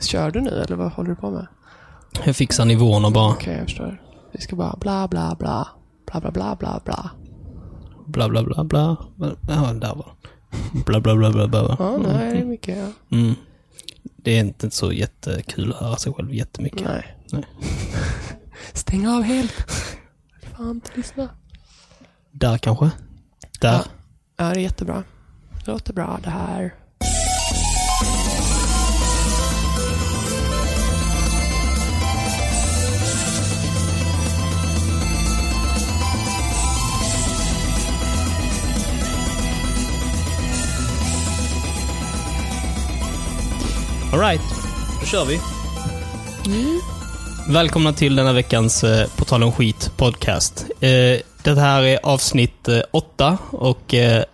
[0.00, 1.46] Kör du nu eller vad håller du på med?
[2.24, 3.32] Jag fixar nivåerna bara.
[3.32, 4.02] Okej, jag förstår.
[4.32, 5.68] Vi ska bara bla bla bla.
[6.06, 7.10] Bla bla bla bla bla.
[8.06, 8.96] Bla, bla, bla, bla.
[9.48, 10.12] Ja, där var.
[10.86, 11.76] Bla, bla, bla, bla, bla.
[11.78, 12.78] Ja, det här är mycket.
[12.78, 13.16] Ja.
[13.18, 13.34] Mm.
[14.16, 16.84] Det är inte så jättekul att höra sig själv jättemycket.
[16.84, 17.16] Nej.
[17.32, 17.44] Nej.
[18.72, 19.52] Stäng av helt.
[20.56, 21.28] Fan, inte lyssna.
[22.30, 22.90] Där kanske?
[23.60, 23.72] Där?
[23.72, 23.84] Ja.
[24.36, 25.04] Ja, det är jättebra.
[25.64, 26.74] Det låter bra det här.
[44.12, 44.40] Alright,
[45.00, 45.40] då kör vi.
[47.48, 50.66] Välkomna till denna veckans eh, På tal om skit podcast.
[50.80, 50.88] Eh,
[51.42, 54.24] det här är avsnitt eh, åtta och eh,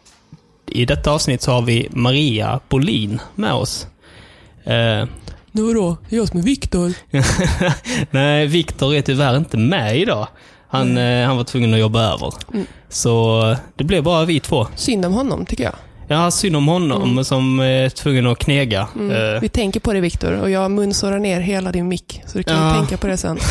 [0.67, 3.87] i detta avsnitt så har vi Maria Bolin med oss.
[4.65, 5.05] Eh,
[5.53, 5.97] Nu då?
[6.09, 6.93] Jag som är Viktor.
[8.11, 10.29] nej, Viktor är tyvärr inte med idag.
[10.69, 12.33] Han, eh, han var tvungen att jobba över.
[12.55, 12.67] Mm.
[12.89, 14.67] Så eh, det blev bara vi två.
[14.77, 15.75] Synd om honom, tycker jag.
[16.09, 18.89] Ja, synd om honom som är tvungen att knega.
[18.95, 19.35] Mm.
[19.35, 20.33] Eh, Vi tänker på det, Viktor.
[20.33, 22.23] Och jag munsårar ner hela din mick.
[22.27, 22.75] Så du kan Ja.
[22.75, 23.39] tänka på det sen.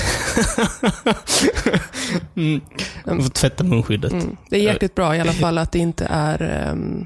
[2.35, 2.61] mm.
[3.05, 4.11] Jag får tvätta munskyddet.
[4.11, 4.37] Mm.
[4.49, 7.05] Det är jäkligt bra i alla fall att det inte är, ehm,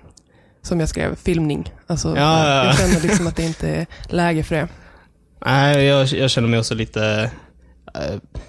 [0.61, 1.71] som jag skrev, filmning.
[1.87, 2.65] Alltså, Ja, ja, ja.
[2.65, 4.67] Jag känner liksom att det inte är läge för det.
[5.45, 7.31] Nej, jag, jag känner mig också lite...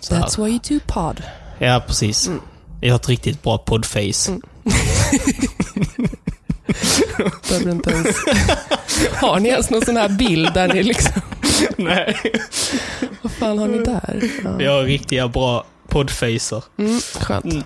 [0.00, 0.22] så här.
[0.22, 1.22] That's why you do pod.
[1.58, 2.26] Ja, precis.
[2.28, 2.40] Mm.
[2.80, 4.32] Jag har ett riktigt bra podface.
[7.48, 8.16] Behöver inte ens...
[9.14, 11.22] Har ni ens någon sån här bild där ni liksom...
[11.76, 12.16] Nej.
[13.22, 14.22] Vad fan har ni där?
[14.44, 14.62] Ja.
[14.62, 16.64] Jag har riktiga bra podfacer.
[16.78, 17.44] Mm, skönt.
[17.44, 17.62] Mm.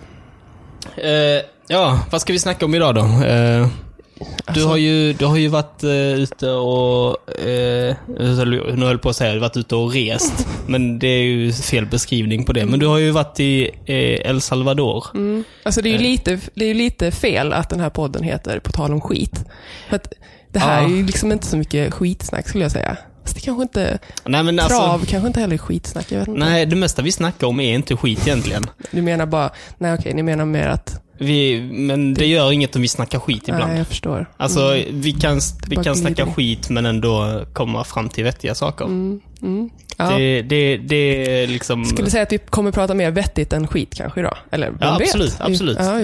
[0.96, 3.00] Eh, ja, vad ska vi snacka om idag då?
[3.24, 3.68] Eh,
[4.18, 7.16] du, Alltså- har ju, du har ju varit uh, ute och...
[7.46, 8.36] Uh, nu
[8.68, 10.46] höll jag på att säga, varit ute och rest.
[10.66, 12.66] men det är ju fel beskrivning på det.
[12.66, 15.06] Men du har ju varit i eh, El Salvador.
[15.14, 15.44] Mm.
[15.62, 18.58] Alltså det är ju lite, det är ju lite fel att den här podden heter
[18.58, 19.44] På tal om skit.
[19.88, 20.12] För att
[20.52, 20.88] det här Ja.
[20.88, 22.96] är ju liksom inte så mycket skitsnack skulle jag säga.
[23.22, 23.98] Fast det kanske inte...
[24.24, 25.10] Nej, men Trav alltså...
[25.10, 26.12] kanske inte heller är skitsnack.
[26.12, 26.40] Jag vet inte.
[26.40, 28.62] Nej, det mesta vi snackar om är inte skit egentligen.
[28.90, 29.50] Du menar bara...
[29.78, 31.03] Nej okej, ni menar mer att...
[31.18, 33.68] Vi, men det gör inget om vi snackar skit ibland.
[33.68, 34.26] Nej, jag förstår.
[34.36, 35.00] Alltså, Mm.
[35.00, 38.84] vi kan, vi kan snacka skit men ändå komma fram till vettiga saker.
[38.84, 39.20] Mm.
[39.42, 39.70] Mm.
[39.96, 40.10] Ja.
[40.18, 40.96] Det, det, det
[41.42, 41.84] är liksom...
[41.84, 44.36] Skulle säga att vi kommer prata mer vettigt än skit kanske idag.
[44.50, 45.08] Eller vem ja, vet?
[45.08, 45.32] absolut.
[45.40, 45.78] Vi- absolut.
[45.80, 46.02] Ja, vi.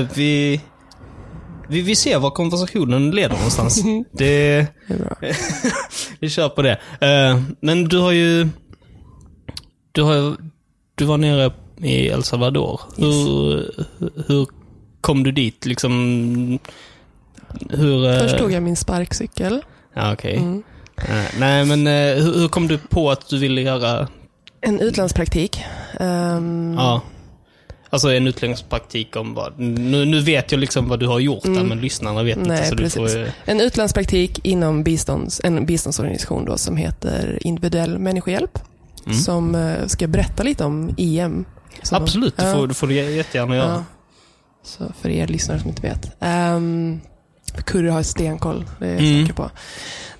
[0.00, 0.60] Eh, vi,
[1.68, 3.82] vi, vi ser var konversationen leder någonstans.
[4.12, 5.16] det, Det är bra.
[6.20, 6.78] vi kör på det.
[7.00, 8.48] Eh, men du har ju...
[9.92, 10.36] Du, har,
[10.94, 12.80] du var nere i El Salvador.
[12.96, 13.70] Hur,
[14.26, 14.46] hur
[15.00, 15.66] kom du dit?
[15.66, 16.58] Liksom...
[17.70, 18.10] Hur...
[18.12, 19.62] eh, Först tog jag min sparkcykel.
[19.94, 20.36] Ja, okej.
[20.36, 20.62] Mm.
[20.96, 24.08] Eh, nej, men eh, hur, hur kom du på att du ville göra...
[24.60, 25.62] En utlandspraktik.
[26.00, 27.00] Ehm, Ja.
[27.92, 29.58] Alltså en utlandspraktik om vad?
[29.58, 31.66] Nu, nu vet jag liksom vad du har gjort där, Mm.
[31.66, 32.48] men lyssnarna vet inte.
[32.48, 32.94] Nej, Så du precis.
[32.96, 38.58] får, ju- En utlandspraktik inom bistånds, en biståndsorganisation då, som heter Individuell människohjälp.
[39.06, 39.18] Mm.
[39.18, 41.44] Som eh, ska berätta lite om IM.
[41.82, 42.52] Så- Absolut, det Ja.
[42.52, 43.72] får, får du jättegärna göra.
[43.72, 43.84] Ja.
[44.62, 46.22] Så för er lyssnare som inte vet.
[46.56, 47.00] Um,
[47.64, 49.22] Kurre har stenkoll, det är jag Mm.
[49.22, 49.50] säker på.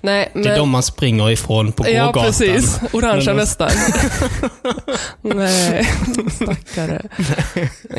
[0.03, 0.43] Nej, men...
[0.43, 2.23] Det är de man springer ifrån på Ja, gågatan.
[2.23, 2.79] precis.
[2.93, 3.71] Orangea västar.
[5.35, 5.85] Nej,
[6.31, 7.01] stackare.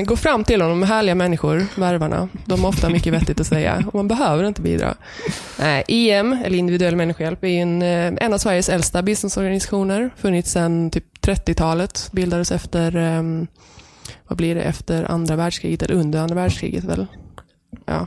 [0.05, 2.29] Gå fram till dem, de är härliga människor, värvarna.
[2.47, 4.95] De har ofta mycket vettigt att säga och man behöver inte bidra.
[5.59, 10.11] Nej, IM, eller individuell människohjälp, är en, eh, en av Sveriges äldsta biståndsorganisationer.
[10.17, 12.09] Funnits sedan typ 30-talet.
[12.13, 13.47] Bildades efter, ehm,
[14.29, 17.07] vad blir det, efter andra världskriget, eller under andra världskriget väl?
[17.87, 18.07] Ja,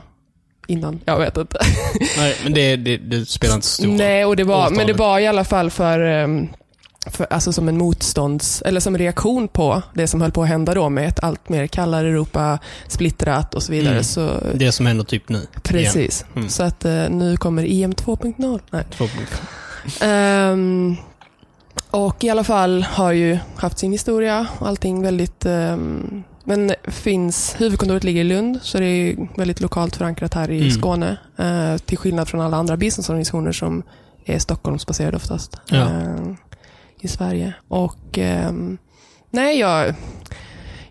[0.66, 1.00] innan.
[1.04, 1.58] Jag vet inte.
[2.16, 3.96] Nej, men det, det, det spelar inte så stor roll.
[3.96, 6.48] Nej, och det var, men det var i alla fall för, ehm,
[7.10, 10.48] för, alltså som en motstånds, eller som en reaktion på det som höll på att
[10.48, 13.92] hända då med ett allt mer kallare Europa, splittrat och så vidare.
[13.92, 14.04] Mm.
[14.04, 15.46] Så, Det som händer typ nu.
[15.62, 16.24] precis.
[16.36, 16.48] Mm.
[16.48, 18.60] Så att eh, nu kommer IM 2.0.
[18.70, 18.84] Nej.
[18.96, 19.38] Två punkter.
[20.00, 20.96] Ehm,
[21.90, 25.46] och i alla fall har ju haft sin historia och allting väldigt...
[25.46, 30.58] ehm, men finns, huvudkontoret ligger i Lund, så det är väldigt lokalt förankrat här i
[30.58, 30.70] Mm.
[30.70, 31.16] Skåne.
[31.36, 33.82] eh, till skillnad från alla andra biståndsorganisationer som
[34.24, 35.56] är Stockholmsbaserade oftast.
[35.68, 35.76] Ja.
[35.76, 36.34] eh,
[37.00, 37.54] I Sverige.
[37.68, 38.78] Och ehm,
[39.30, 39.94] nej, jag,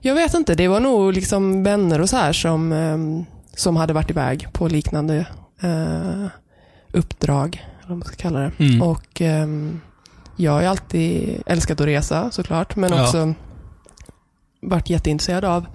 [0.02, 0.56] jag vet inte.
[0.56, 3.26] Det var nog liksom vänner och så här som, ehm,
[3.56, 5.26] som hade varit iväg på liknande
[5.62, 6.26] eh,
[6.94, 8.52] uppdrag, eller vad man ska kalla det.
[8.60, 8.82] Mm.
[8.82, 9.82] Och ehm,
[10.36, 13.08] jag har ju alltid älskat att resa såklart, men Ja.
[14.70, 15.66] Varit jätteintresserad av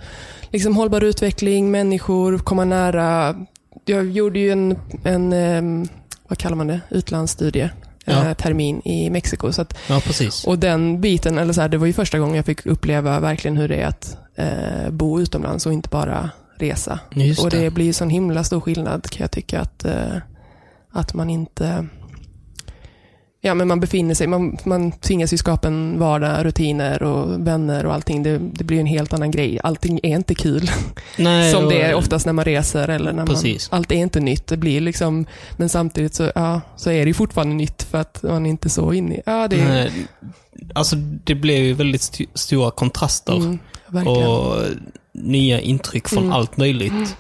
[0.50, 3.36] liksom hållbar utveckling, människor, komma nära.
[3.84, 5.88] Jag gjorde ju en, en
[6.28, 7.70] vad kallar man det, utlandsstudie
[8.06, 8.34] eh, Ja.
[8.34, 9.52] termin i Mexiko.
[9.52, 10.00] Så att, Ja,
[10.46, 13.56] och den biten, eller så här, det var ju första gången jag fick uppleva verkligen
[13.56, 16.98] hur det är att eh, bo utomlands och inte bara resa.
[17.14, 17.70] Just och det, det.
[17.70, 20.16] blir ju sån himla stor skillnad kan jag tycka att, eh,
[20.92, 21.86] att man inte
[23.42, 27.86] Ja, men man befinner sig, man, man tvingas ju skapa en vardag, rutiner och vänner
[27.86, 28.22] och allting.
[28.22, 29.60] Det, det blir en helt annan grej.
[29.62, 30.70] Allting är inte kul.
[31.18, 33.70] Nej, som det är oftast när man reser eller när Precis.
[33.70, 33.78] man...
[33.78, 34.46] Allt är inte nytt.
[34.46, 35.26] Det blir liksom,
[35.56, 38.68] men samtidigt så, ja, så är det ju fortfarande nytt för att man är inte
[38.68, 39.22] så inne i...
[39.26, 39.64] Ja, det.
[39.68, 39.92] Nej,
[40.74, 43.58] alltså det blev ju väldigt st- stora kontraster
[43.92, 44.06] Mm.
[44.06, 44.56] Och,
[45.12, 46.32] nya intryck från Mm.
[46.32, 47.16] allt möjligt.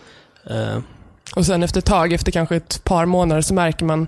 [0.50, 0.78] Eh,
[1.36, 4.06] och sen efter ett tag, efter kanske ett par månader, så märker man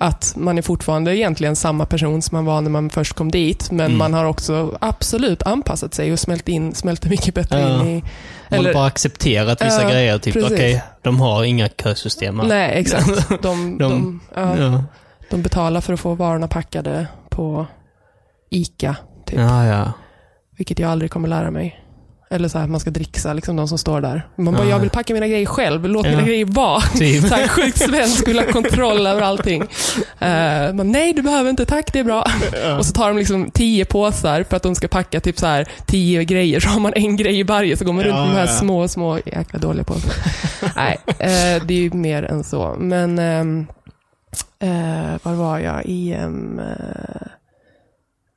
[0.00, 3.70] att man är fortfarande egentligen samma person som man var när man först kom dit,
[3.70, 3.98] men Mm.
[3.98, 7.80] man har också absolut anpassat sig och smält in, smälter mycket bättre Ja.
[7.82, 8.02] in i...
[8.50, 10.18] man har bara accepterat vissa Ja, grejer.
[10.18, 12.46] Typ, okej, de har inga kösystem här.
[12.48, 13.28] Nej, exakt.
[13.42, 14.84] De, de, De- Ja.
[15.30, 17.66] de betalar för att få varorna packade på
[18.50, 18.96] ICA,
[19.26, 19.38] typ.
[19.38, 19.92] ja, ja.
[20.56, 21.80] Vilket jag aldrig kommer lära mig.
[22.30, 24.26] Eller så här, att man ska dricksa, liksom de som står där.
[24.36, 24.70] Man bara, Ja.
[24.70, 25.84] jag vill packa mina grejer själv.
[25.88, 26.10] Låt Ja.
[26.10, 26.80] mina grejer vara.
[26.98, 27.28] Typ.
[27.28, 29.62] Så här, sjukt svensk, vill ha kontroll över allting.
[29.62, 29.68] Uh,
[30.74, 31.64] man, nej, du behöver inte.
[31.66, 32.26] Tack, det är bra.
[32.78, 35.68] Och så tar de liksom tio påsar för att de ska packa typ så här
[35.86, 36.60] tio grejer.
[36.60, 38.46] Så har man en grej i varje, så går man runt Ja, med de här
[38.46, 38.52] ja.
[38.52, 40.12] små, små, jäkla dåliga påsar.
[40.76, 42.76] nej, eh, det är ju mer än så.
[42.78, 43.66] Men, ehm,
[44.62, 45.86] eh, var var jag?
[45.86, 46.14] I...
[46.14, 46.60] Um,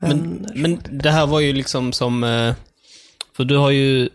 [0.04, 2.24] Men, men det här var ju liksom som...
[3.42, 4.10] För du har ju...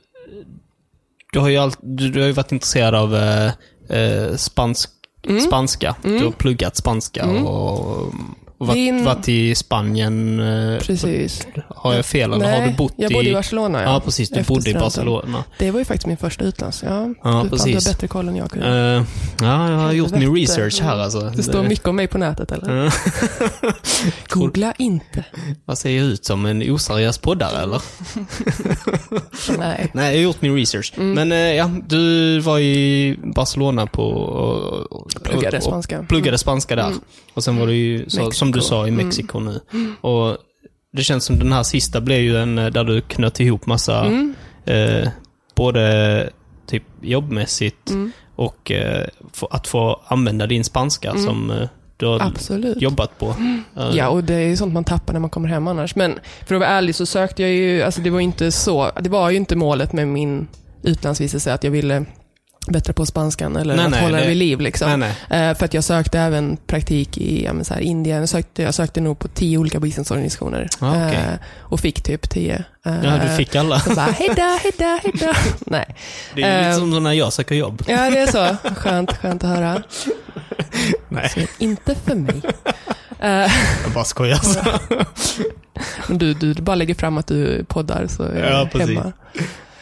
[1.33, 3.51] Du har ju, all, du, du har ju varit intresserad av eh,
[3.99, 4.91] eh, spansk,
[5.29, 5.41] Mm.
[5.41, 5.97] spanska.
[6.03, 7.47] Du har pluggat spanska Mm.
[7.47, 8.15] och,
[8.59, 10.41] och varit, Din- varit i Spanien.
[10.73, 11.47] eh, Precis.
[11.69, 13.83] Har jag fel eller har du bott jag bodde i Barcelona.
[13.83, 14.31] Ja, precis.
[14.31, 14.75] Du bodde i.
[14.75, 15.45] Barcelona.
[15.59, 16.83] Det var ju faktiskt min första utlands.
[16.83, 17.67] Ja, Ja, du, precis.
[17.67, 18.57] Du har bättre koll än jag.
[18.57, 18.65] Eh,
[19.41, 21.21] ja, jag har gjort min research här alltså.
[21.37, 22.87] det står mycket om mig på nätet, eller?
[22.87, 22.93] Eh,
[24.29, 25.25] Googla inte.
[25.65, 26.47] Vad ser jag ut som?
[26.47, 27.83] En oseriös poddare eller?
[29.59, 29.91] Nej.
[29.95, 30.93] Nej, jag har gjort min research.
[30.97, 31.13] Mm.
[31.13, 34.03] Men eh, ja, du var i Barcelona på...
[34.03, 36.03] Och, och, Pluggade och- spanska.
[36.09, 36.87] pluggade spanska där.
[36.87, 37.01] Mm.
[37.35, 38.31] Och sen var du ju, så.
[38.53, 39.05] Som du sa, i Mm.
[39.07, 39.61] Mexiko nu.
[40.01, 40.37] Och
[40.93, 44.05] det känns som den här sista blev ju en eh, där du knöt ihop massa,
[44.05, 44.35] Mm.
[44.65, 45.09] eh,
[45.55, 46.31] både
[46.67, 48.13] typ jobbmässigt Mm.
[48.37, 49.07] och eh,
[49.51, 51.23] att få använda din spanska Mm.
[51.25, 52.83] som eh, du har Absolut.
[52.83, 53.27] jobbat på.
[53.77, 55.97] Eh, Ja, och det är ju sånt man tappar när man kommer hem annars.
[55.97, 59.09] Men för att vara ärlig så sökte jag ju, alltså det var inte så, det
[59.11, 60.47] var ju inte målet med min
[60.83, 62.05] utlandsvistelse att jag ville
[62.67, 64.61] bättra på spanskan eller Nej, att nej, hålla det- vid liv.
[64.61, 65.01] Liksom.
[65.01, 65.49] Nej, nej.
[65.51, 68.19] Eh, för att jag sökte även praktik i ja, så här, Indien.
[68.21, 70.69] Jag sökte, jag sökte nog på tio olika biståndsorganisationer.
[70.81, 71.19] Ah, okej.
[71.19, 72.65] Eh, och fick typ tio.
[72.87, 73.81] Eh, Ja, du fick alla.
[73.81, 75.33] Så bara, hejdå, hejdå, hejdå.
[75.67, 75.95] Nej.
[76.35, 77.83] Det är lite som när jag söker jobb.
[77.89, 78.57] Ja, det är så.
[78.75, 79.83] Skönt, skönt att höra.
[81.09, 82.41] Nej, Så inte för mig.
[83.85, 84.41] Jag bara skojar.
[86.09, 89.13] men du, du bara lägger fram att du poddar så är Ja, jag hemma.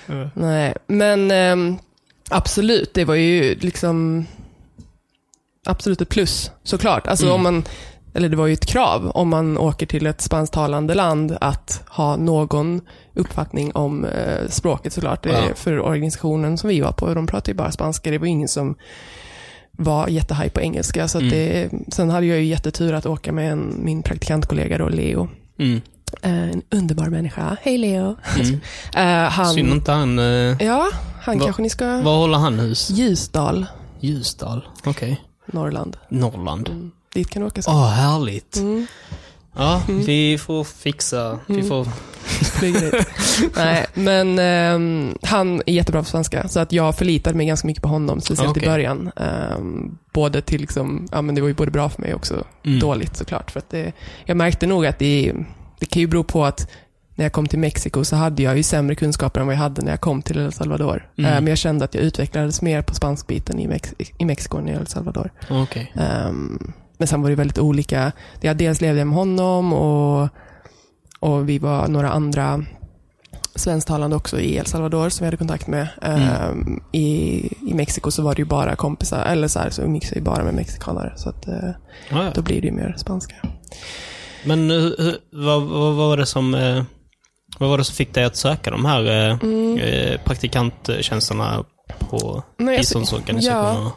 [0.07, 0.31] Ja.
[0.35, 1.79] Nej, men ehm,
[2.37, 4.27] absolut, det var ju liksom
[5.67, 7.07] absolut ett plus, såklart.
[7.07, 7.35] Alltså Mm.
[7.37, 7.65] om man,
[8.15, 12.17] eller det var ju ett krav om man åker till ett spansktalande land att ha
[12.17, 12.81] någon
[13.15, 15.23] uppfattning om eh, språket såklart.
[15.23, 15.55] Det, Ja.
[15.55, 18.11] För organisationen som vi var på, de pratade ju bara spanska.
[18.11, 18.75] Det var ingen som
[19.73, 21.09] var jättehaj på engelska.
[21.09, 21.31] Så Mm.
[21.31, 25.29] det, sen hade jag ju jättetur att åka med en, min praktikantkollega då, Leo.
[25.59, 25.81] Mm.
[26.23, 27.57] Eh, en underbar människa.
[27.63, 28.17] Hej Leo.
[28.41, 28.61] Mm.
[28.97, 30.19] Eh, han, Synd inte han...
[30.19, 30.89] eh, Ja,
[31.23, 31.85] han Va- kanske ni ska...
[32.03, 32.91] Var håller han hus?
[32.91, 33.67] Ljusdal,
[34.01, 34.69] Ljusdal.
[34.85, 35.21] Okej.
[35.47, 35.97] Norrland.
[36.09, 36.69] Norrland.
[36.69, 36.91] Mm.
[37.15, 37.75] Dit kan du åka sen.
[37.75, 38.57] Åh, härligt.
[38.57, 38.87] Mm.
[39.57, 41.39] Ja, vi får fixa.
[41.47, 41.69] Vi Mm.
[41.69, 41.89] får...
[43.57, 47.83] Nej, men ehm, han är jättebra på svenska, så att jag förlitade mig ganska mycket
[47.83, 48.63] på honom, speciellt Okej.
[48.63, 49.11] i början.
[49.17, 52.45] Ehm, både till liksom, ja men det var ju både bra för mig och också
[52.65, 52.79] Mm.
[52.79, 53.51] dåligt såklart.
[53.51, 53.93] För att det,
[54.25, 55.33] jag märkte nog att det,
[55.85, 56.71] det kan ju bero på att
[57.15, 59.83] när jag kom till Mexiko så hade jag ju sämre kunskaper än vad jag hade
[59.83, 61.09] när jag kom till El Salvador.
[61.19, 61.31] Mm.
[61.31, 64.69] Ehm, men jag kände att jag utvecklades mer på spanskbiten i, Mex i Mexiko än
[64.69, 65.31] i El Salvador.
[65.51, 65.93] Okej.
[65.97, 68.13] Ehm, men sen var det väldigt olika.
[68.41, 70.29] Jag dels levde jag med honom och,
[71.21, 72.65] och vi var några andra
[73.55, 75.89] svensktalande också i El Salvador som vi hade kontakt med.
[76.03, 77.07] Ehm, i,
[77.71, 80.23] I Mexiko så var det ju bara kompisar, eller så här, så umgicks jag ju
[80.25, 81.13] bara med mexikanare.
[81.17, 81.55] Så att, eh,
[82.11, 82.31] Ja, ja.
[82.35, 83.35] då blir det ju mer spanska.
[84.47, 86.55] Men hur- vad, vad, vad var det som...
[86.55, 86.83] eh,
[87.59, 89.79] Vad var det som fick dig att söka de här eh, Mm.
[89.79, 91.65] eh, praktikanttjänsterna
[91.99, 93.91] på Nej, alltså, biståndsorganisationerna?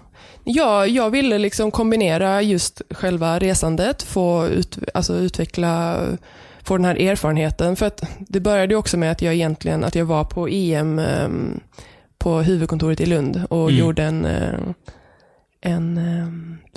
[0.43, 5.99] Ja, jag ville liksom kombinera just själva resandet, få ut, alltså utveckla,
[6.63, 7.75] få den här erfarenheten.
[7.75, 11.59] För att det började också med att jag egentligen, att jag var på EM ehm,
[12.19, 13.79] på huvudkontoret i Lund och Mm.
[13.79, 14.25] gjorde en,
[15.61, 16.27] en, eh,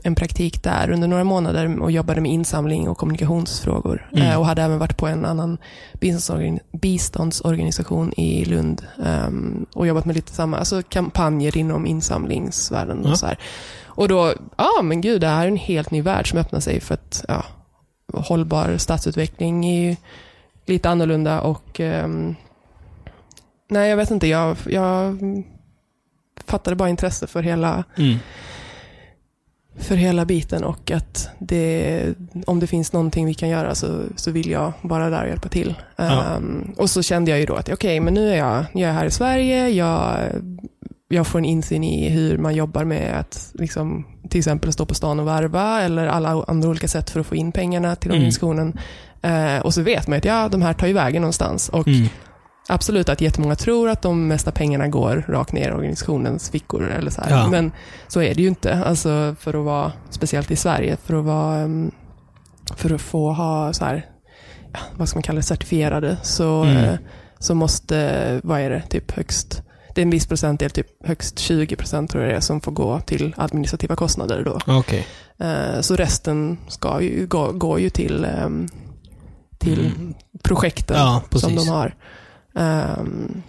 [0.02, 4.08] en praktik där under några månader och jobbade med insamling och kommunikationsfrågor.
[4.12, 4.26] Mm.
[4.26, 5.58] Eh, och hade även varit på en annan
[5.92, 13.00] biståndsorgan- biståndsorganisation i Lund ehm, och jobbat med lite samma alltså kampanjer inom insamlingsvärlden.
[13.04, 13.10] Ja.
[13.10, 13.38] Och, så här.
[13.84, 16.80] och då, ja men gud, det här är en helt ny värld som öppnar sig
[16.80, 17.44] för att ja,
[18.14, 19.96] hållbar stadsutveckling är ju
[20.66, 22.34] lite annorlunda och ehm,
[23.70, 25.18] nej, jag vet inte, jag, jag
[26.46, 28.18] fattade bara intresse för hela Mm.
[29.80, 32.04] För hela biten och att det,
[32.46, 35.49] om det finns någonting vi kan göra så, så vill jag vara där och hjälpa
[35.49, 35.75] till.
[35.96, 36.25] Ja.
[36.37, 38.92] Ehm, och så kände jag ju då att okej, men nu är jag, jag är
[38.94, 40.16] här i Sverige, jag,
[41.08, 44.94] jag får en insyn i hur man jobbar med att liksom, till exempel stå på
[44.94, 48.18] stan och varva eller alla andra olika sätt för att få in pengarna till Mm.
[48.18, 48.78] organisationen.
[49.22, 51.68] Eh, och så vet man att ja, de här tar ju vägen någonstans.
[51.68, 52.08] Och Mm.
[52.70, 56.90] Absolut att jättemånga tror att de mesta pengarna går rakt ner i organisationens fickor.
[56.90, 57.30] Eller så här.
[57.30, 57.48] Ja.
[57.48, 57.72] Men
[58.08, 58.84] så är det ju inte.
[58.84, 61.90] Alltså för att vara, speciellt i Sverige, för att vara mm,
[62.76, 64.06] för att få ha så här,
[64.96, 66.76] vad ska man kalla det, certifierade, så, Mm.
[66.84, 66.94] eh,
[67.38, 69.62] så måste, vad är det, typ högst,
[69.94, 72.72] det är en viss procentdel, typ högst 20 procent tror jag det är, som får
[72.72, 74.58] gå till administrativa kostnader då.
[74.78, 75.06] Okej.
[75.38, 78.68] Eh, Så resten ska ju, gå, går ju till, ehm,
[79.58, 80.14] till Mm.
[80.42, 81.94] projekten Ja, som de har.
[82.54, 83.42] Ehm,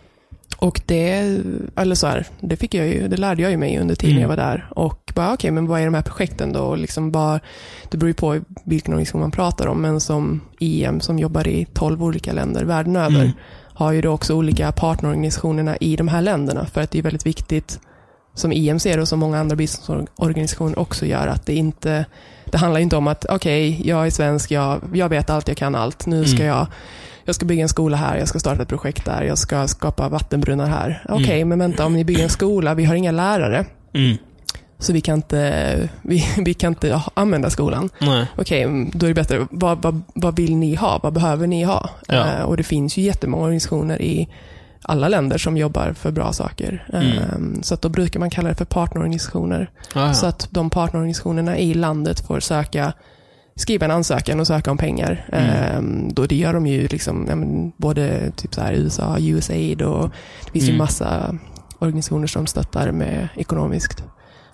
[0.57, 1.39] och det,
[1.75, 4.21] eller så här, det, fick jag ju, det lärde jag ju mig under tiden Mm.
[4.21, 4.67] jag var där.
[4.75, 6.59] Och bara, okej, men vad är de här projekten då?
[6.59, 7.39] Och liksom bara,
[7.89, 11.65] det beror ju på vilken organisation man pratar om, men som IM som jobbar i
[11.73, 13.31] 12 olika länder världen över, Mm.
[13.73, 16.65] har ju då också olika partnerorganisationerna i de här länderna.
[16.65, 17.79] För att det är väldigt viktigt,
[18.33, 22.05] som IM ser det och som många andra biståndsorganisationer också gör, att det inte,
[22.45, 25.75] det handlar inte om att okej, jag är svensk, jag, jag vet allt, jag kan
[25.75, 26.47] allt, nu ska Mm.
[26.47, 26.67] jag
[27.31, 30.09] jag ska bygga en skola här, jag ska starta ett projekt där, jag ska skapa
[30.09, 31.03] vattenbrunnar här.
[31.09, 31.49] Okej, Mm.
[31.49, 34.17] men vänta, om ni bygger en skola, vi har inga lärare, Mm.
[34.79, 37.89] så vi kan inte, vi, vi kan inte använda skolan.
[38.01, 38.25] Nej.
[38.37, 40.99] Okej, mm, då är det bättre, vad, vad, vad vill ni ha?
[41.03, 41.89] Vad behöver ni ha?
[42.07, 42.27] Ja.
[42.27, 44.27] Eh, och det finns ju jättemånga organisationer i
[44.83, 46.87] alla länder som jobbar för bra saker.
[46.93, 47.07] Mm.
[47.17, 49.69] Eh, Så att då brukar man kalla det för partnerorganisationer.
[49.95, 50.13] Ja.
[50.13, 52.93] Så att de partnerorganisationerna i landet får söka,
[53.61, 55.25] skriva en ansökan och söka om pengar.
[55.31, 55.49] Mm.
[55.49, 60.09] Ehm, Då det gör de ju liksom, men, både typ så här USA, USAID och
[60.45, 60.77] det finns ju Mm.
[60.77, 61.37] massa
[61.79, 64.03] organisationer som stöttar med ekonomiskt.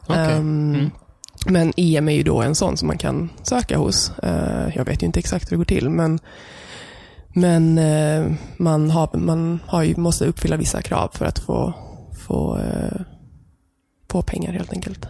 [0.07, 0.33] Okej.
[0.33, 0.89] Ehm, Mm.
[1.49, 4.11] Men EM är ju då en sån som man kan söka hos.
[4.23, 6.19] Eh, Jag vet ju inte exakt hur det går till, men,
[7.33, 11.73] men eh, man, har, man har ju, måste uppfylla vissa krav för att få,
[12.27, 13.01] få, eh,
[14.11, 15.05] få pengar helt enkelt.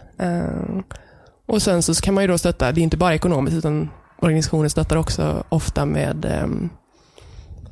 [1.48, 4.68] Och sen så kan man ju då stötta, det är inte bara ekonomiskt, utan organisationer
[4.68, 6.68] stöttar också ofta med ehm,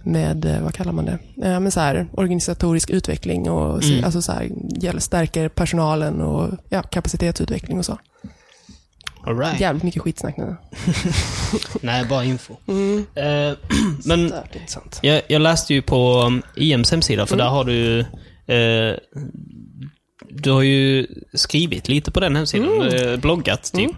[0.02, 1.18] med, eh, vad kallar man det,
[1.48, 4.04] eh, men så här, organisatorisk utveckling och Mm.
[4.04, 7.98] alltså så här, stärker personalen och ja, kapacitetsutveckling och så.
[9.26, 9.60] All right.
[9.60, 10.56] Jävligt mycket skitsnack nu.
[11.80, 12.54] Nej, bara info.
[12.68, 13.06] Mm.
[13.14, 13.56] Eh,
[14.04, 14.32] men
[15.02, 17.44] jag, jag läste ju på um, IMs hemsida, för Mm.
[17.44, 18.00] där har du
[18.54, 18.96] eh,
[20.28, 23.90] Du har ju skrivit lite på den hemsidan, eh, bloggat typ.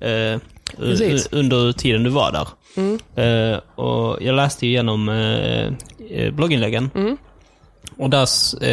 [0.00, 0.40] Mm.
[0.76, 1.26] Precis.
[1.26, 2.48] u- under tiden du var där.
[2.76, 2.98] Mm.
[3.16, 6.90] Eh, och jag läste ju igenom eh, blogginläggen.
[6.94, 7.16] Mm.
[7.96, 8.26] Och där,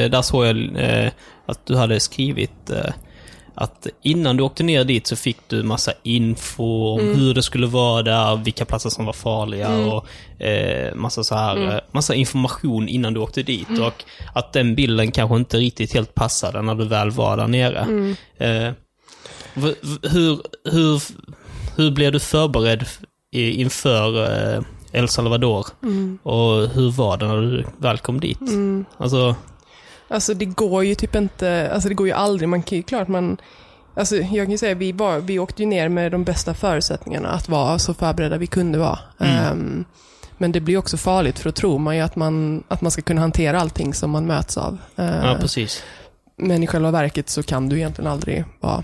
[0.09, 0.71] där såg jag
[1.45, 2.71] att du hade skrivit
[3.61, 7.67] att innan du åkte ner dit så fick du massa info om hur det skulle
[7.67, 10.07] vara där, vilka platser som var farliga och
[10.43, 13.67] eh, massa så här, eh, massa information innan du åkte dit.
[13.79, 17.79] Och att den bilden kanske inte riktigt helt passade när du väl var där nere.
[18.37, 18.73] Eh,
[19.53, 20.39] v- v- hur,
[20.71, 21.01] hur,
[21.75, 22.85] hur blev du förberedd
[23.31, 24.23] inför
[24.55, 24.61] eh,
[24.91, 25.65] El Salvador?
[26.23, 28.39] Och hur var det när du väl kom dit?
[28.97, 29.35] Alltså,
[30.09, 33.07] Alltså det går ju typ inte, alltså det går ju aldrig, man kan ju klart
[33.07, 33.37] man,
[33.95, 37.29] alltså jag kan ju säga vi, var, vi åkte ju ner med de bästa förutsättningarna
[37.29, 38.99] att vara så förberedda vi kunde vara.
[39.19, 39.85] Ehm,
[40.37, 43.01] men det blir också farligt för då tror man ju att man, att man ska
[43.01, 44.77] kunna hantera allting som man möts av.
[44.95, 45.83] Ehm, ja precis.
[46.35, 48.83] Men i själva verket så kan du egentligen aldrig vara,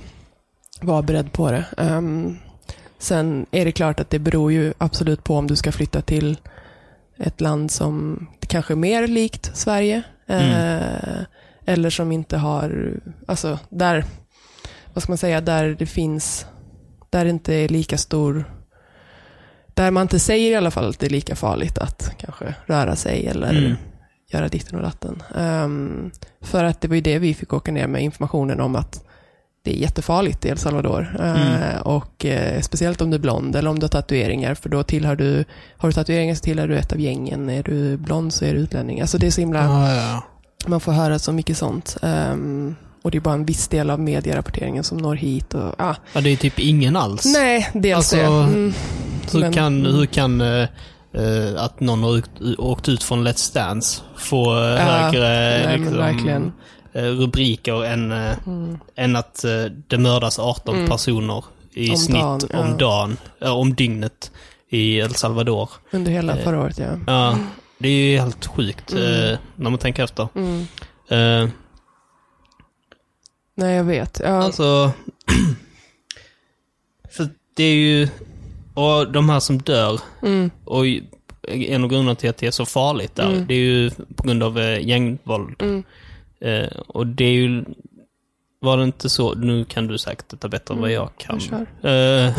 [0.81, 1.65] vara beredd på det.
[1.77, 2.37] Ehm,
[2.99, 6.37] sen är det klart att det beror ju absolut på om du ska flytta till
[7.17, 10.03] ett land som kanske är mer likt Sverige.
[10.27, 11.23] eh,
[11.65, 12.93] Eller som inte har,
[13.27, 14.05] alltså där,
[14.93, 16.45] vad ska man säga, där det finns,
[17.09, 18.45] där det inte är lika stor,
[19.73, 22.95] där man inte säger i alla fall att det är lika farligt att kanske röra
[22.95, 23.75] sig eller Mm.
[24.33, 25.23] göra ditten och datten.
[25.35, 29.04] Ehm, för att det var ju det vi fick åka ner med informationen om att
[29.65, 31.15] det är jättefarligt i El Salvador.
[31.19, 34.83] Eh, och eh, speciellt om du är blond eller om du har tatueringar, för då
[34.83, 35.45] tillhör du,
[35.77, 37.49] har du tatueringar så tillhör du ett av gängen.
[37.49, 39.01] Är du blond så är du utlänning.
[39.01, 40.23] Alltså det är så himla, Ja, ja.
[40.67, 41.97] man får höra så mycket sånt.
[42.01, 45.53] Ehm, och det är bara en viss del av medierapporteringen som når hit.
[45.53, 45.95] Och, ah.
[46.13, 47.25] Ja, det är typ ingen alls.
[47.25, 48.23] Nej, dels Alltså, det.
[48.23, 48.73] Mm.
[49.31, 50.67] Hur Men- kan, hur kan eh,
[51.57, 52.21] att någon har
[52.57, 55.21] åkt, ut från Let's Dance få eh, högre
[55.67, 56.51] nej, liksom, verkligen.
[56.95, 58.37] Eh, rubriker än, eh,
[58.95, 62.59] än att eh, det mördas 18 personer i Om snitt dagen, ja.
[62.59, 64.31] om dagen, ja, om dygnet
[64.69, 65.69] i El Salvador.
[65.91, 66.99] Under hela förra året, ja.
[67.07, 67.37] Ja,
[67.77, 68.99] det är ju helt sjukt eh,
[69.55, 70.27] när man tänker efter.
[70.35, 70.67] Mm.
[71.09, 71.49] Eh,
[73.57, 74.21] Nej, jag vet.
[74.23, 74.29] Ja.
[74.43, 74.91] Alltså...
[77.17, 78.07] för det är ju...
[78.73, 80.51] Och de här som dör, Mm.
[80.65, 80.85] och
[81.47, 83.47] en av grunderna till att det är så farligt där, Mm.
[83.47, 85.61] det är ju på grund av gängvåld.
[85.61, 85.83] Mm.
[86.41, 87.65] Eh, och det är ju...
[88.59, 91.39] Var det inte så, nu kan du säkert detta bättre än vad jag kan.
[91.39, 91.61] Kör.
[91.61, 92.33] Eh,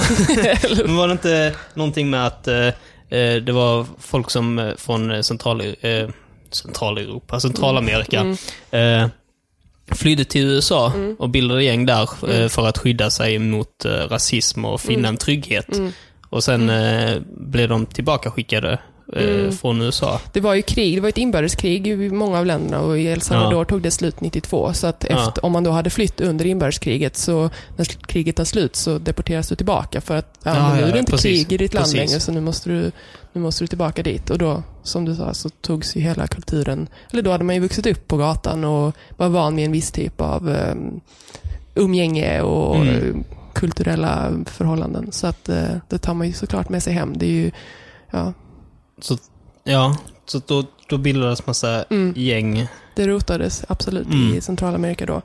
[0.86, 2.66] men var det inte någonting med att eh,
[3.08, 6.08] eh, det var folk som eh, från central, eh,
[6.50, 8.36] Centraleuropa, Centralamerika, Mm.
[9.02, 9.08] eh,
[9.96, 14.80] flydde till USA och bildade gäng där eh, för att skydda sig mot rasism och
[14.80, 15.76] finna en trygghet.
[15.76, 15.92] Mm.
[16.30, 16.70] Och sen
[17.26, 18.78] blev de tillbaka skickade
[19.16, 19.52] Mm.
[19.52, 20.20] från USA.
[20.32, 23.20] Det var ju krig, det var ett inbördeskrig i många av länderna och i El
[23.20, 24.72] Salvador tog det slut 92.
[24.72, 25.28] Så att Ja.
[25.28, 29.48] efter, om man då hade flytt under inbördeskriget så när kriget tar slut så deporteras
[29.48, 31.46] du tillbaka för att ja, Ja, nu ja, är det inte precis.
[31.46, 31.96] krig i ditt land Precis.
[32.10, 32.92] längre så nu måste, du,
[33.32, 34.30] nu måste du tillbaka dit.
[34.30, 37.60] Och då, som du sa, så togs ju hela kulturen, eller då hade man ju
[37.60, 41.00] vuxit upp på gatan och var van vid en viss typ av um,
[41.75, 42.88] umgänge och Mm.
[42.94, 43.14] eh,
[43.54, 45.12] kulturella förhållanden.
[45.12, 47.18] Så att eh, det tar man ju såklart med sig hem.
[47.18, 47.50] Det är ju,
[48.10, 48.32] ja,
[49.00, 49.16] Så,
[49.64, 52.12] ja, så då, då bildades massa Mm.
[52.16, 52.68] gäng.
[52.96, 54.34] Det rotades absolut Mm.
[54.34, 55.22] i Centralamerika då.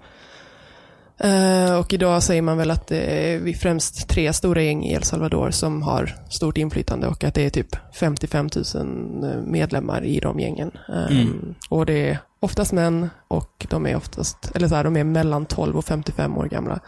[1.27, 5.03] Eh, och idag säger man väl att det är främst tre stora gäng i El
[5.03, 10.39] Salvador som har stort inflytande och att det är typ 55 000 medlemmar i de
[10.39, 10.71] gängen.
[10.89, 11.55] Eh, Mm.
[11.69, 15.45] Och det är oftast män och de är oftast, eller så här, de är mellan
[15.45, 16.79] 12 och 55 år gamla.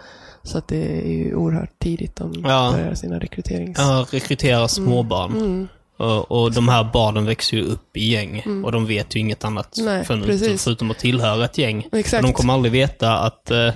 [0.43, 2.73] Så att det är ju oerhört tidigt de Ja.
[2.77, 3.77] börjar sina rekryterings...
[3.79, 5.31] Ja, rekrytera småbarn.
[5.31, 5.67] Mm.
[5.97, 9.43] Och, och de här barnen växer ju upp i gäng och de vet ju inget
[9.45, 10.05] annat Nej,
[10.57, 11.87] förutom att tillhöra ett gäng.
[11.91, 12.23] Exakt.
[12.23, 13.67] Och de kommer aldrig veta att eh,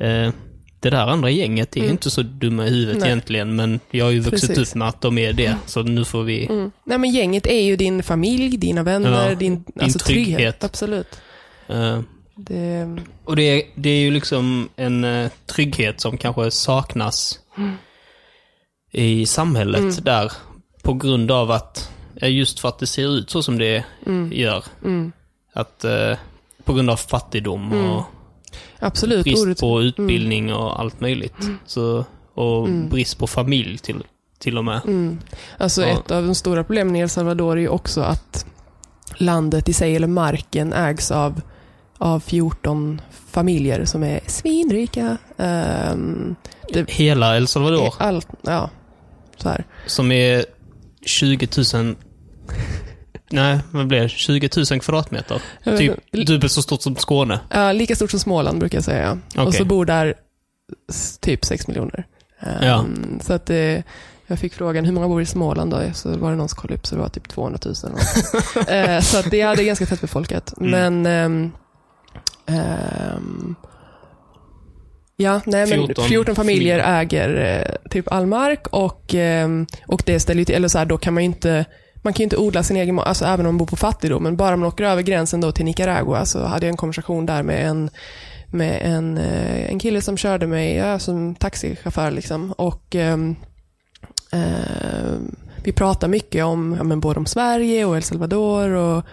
[0.00, 0.32] eh,
[0.80, 1.90] det där andra gänget är Mm.
[1.92, 3.06] inte så dumma i huvudet Nej.
[3.08, 4.70] egentligen, men jag har ju vuxit Precis.
[4.72, 6.46] upp med att de är det, så nu får vi...
[6.46, 6.70] Mm.
[6.84, 10.26] Nej men gänget är ju din familj, dina vänner, Ja, din, din alltså, trygghet.
[10.36, 10.64] trygghet.
[10.64, 11.20] Absolut.
[11.68, 12.00] eh,
[12.36, 17.38] Det, och det är, det är ju liksom en eh, trygghet som kanske saknas
[18.92, 19.94] i samhället Mm.
[20.02, 20.32] där,
[20.88, 21.90] på grund av att,
[22.22, 23.84] just för att det ser ut så som det
[24.30, 24.64] gör.
[24.84, 25.12] mm.
[25.52, 26.16] Att eh,
[26.64, 27.90] på grund av fattigdom Mm.
[27.90, 28.04] och
[28.78, 29.24] Absolut.
[29.24, 31.34] brist Ordet, på utbildning och allt möjligt.
[31.66, 34.04] Så, och brist på familj till,
[34.38, 34.80] till och med.
[34.84, 35.18] mm.
[35.58, 35.88] Alltså Ja.
[35.88, 38.46] ett av de stora problemen i El Salvador är ju också att
[39.16, 41.40] landet i sig, eller marken, ägs av,
[41.98, 45.16] av 14 familjer som är svinrika.
[45.36, 46.36] Um,
[46.72, 48.70] det, Hela El Salvador, allt, ja,
[49.36, 49.64] så här.
[49.86, 50.44] som är
[51.08, 51.96] 20 000...
[53.30, 54.08] Nej, vad blir det?
[54.08, 55.42] 20 000 kvadratmeter.
[55.64, 57.40] Typ dubbelt så stort som Skåne.
[57.50, 59.18] Ja, lika stort som Småland brukar jag säga.
[59.36, 59.52] Och Okej.
[59.52, 60.14] så bor där
[61.20, 62.06] typ 6 miljoner.
[62.40, 62.84] Um, Ja.
[63.22, 63.82] Så att det,
[64.26, 65.80] jag fick frågan hur många bor i Småland då?
[65.94, 67.74] Så var det någon som kollade upp så det var typ 200 000.
[67.82, 68.68] eller något.
[68.68, 70.54] Eh, så att det är ganska tätt befolkat.
[70.60, 70.70] Mm.
[70.70, 71.52] Men
[72.46, 73.54] ehm,
[75.20, 80.20] Ja, nej men 14 14, familjer äger eh, typ all mark och, ehm, och det
[80.20, 81.64] ställer ju till, eller så här, då kan man ju inte
[82.02, 84.22] man kan ju inte odla sin egen alltså även om man bor på fattigdom.
[84.22, 87.42] Men bara man åker över gränsen då till Nicaragua så hade jag en konversation där
[87.42, 87.90] med en,
[88.46, 92.10] med en, eh, en kille som körde mig ja, som taxichaufför.
[92.10, 92.52] Liksom.
[92.52, 93.36] Och, ehm,
[94.32, 99.04] ehm, vi pratar mycket om ja, men både om Sverige och El Salvador och,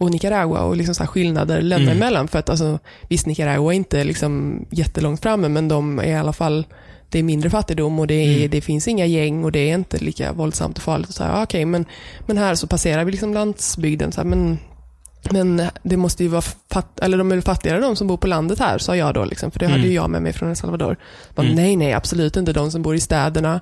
[0.00, 2.02] och Nicaragua och liksom så här skillnader länder Mm.
[2.02, 2.28] emellan.
[2.28, 6.32] För att alltså, visst, Nicaragua är inte liksom jättelångt framme, men de är i alla
[6.32, 6.66] fall
[7.08, 8.50] det är mindre fattigdom och det, är, Mm.
[8.50, 11.08] det finns inga gäng och det är inte lika våldsamt och farligt.
[11.08, 11.84] Och så här, okej, men,
[12.26, 14.12] men här så passerar vi liksom landsbygden.
[14.12, 14.58] Så här, men,
[15.30, 18.58] men det måste ju vara fatt, eller de är fattigare de som bor på landet
[18.58, 19.24] här, sa jag då.
[19.24, 19.88] Liksom, för det hade Mm.
[19.88, 20.96] ju jag med mig från El Salvador.
[21.34, 21.56] Bara, Mm.
[21.56, 22.52] Nej, nej, absolut inte.
[22.52, 23.60] De som bor i städerna,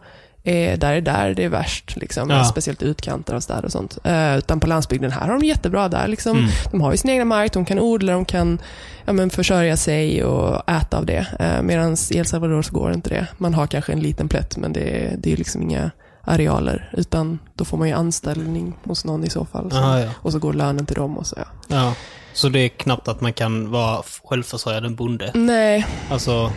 [0.48, 1.96] eh, där är där det är värst.
[1.96, 2.44] Liksom, Ja.
[2.44, 3.98] Speciellt utkanter av städer och sånt.
[4.04, 6.08] Eh, utan på landsbygden, här har de jättebra där.
[6.08, 6.38] Liksom.
[6.38, 6.50] Mm.
[6.70, 8.58] De har ju sin egna mark, de kan odla, de kan
[9.04, 11.26] ja, men försörja sig och äta av det.
[11.38, 13.26] Eh, Medan i El Salvador så går inte det.
[13.38, 15.90] Man har kanske en liten plätt, men det, är- det är liksom inga
[16.24, 16.90] arealer.
[16.92, 19.70] Utan då får man ju anställning hos någon i så fall.
[19.70, 20.10] Så, Aha, ja.
[20.16, 21.36] Och så går lönen till dem och så.
[21.38, 21.44] Ja.
[21.68, 21.94] ja.
[22.32, 25.30] Så det är knappt att man kan vara självförsörjande bonde.
[25.34, 26.52] Nej, Alltså,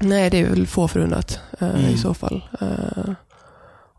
[0.00, 1.80] nej, det är väl få förunnat eh, Mm.
[1.86, 2.44] i så fall.
[2.60, 3.12] Eh,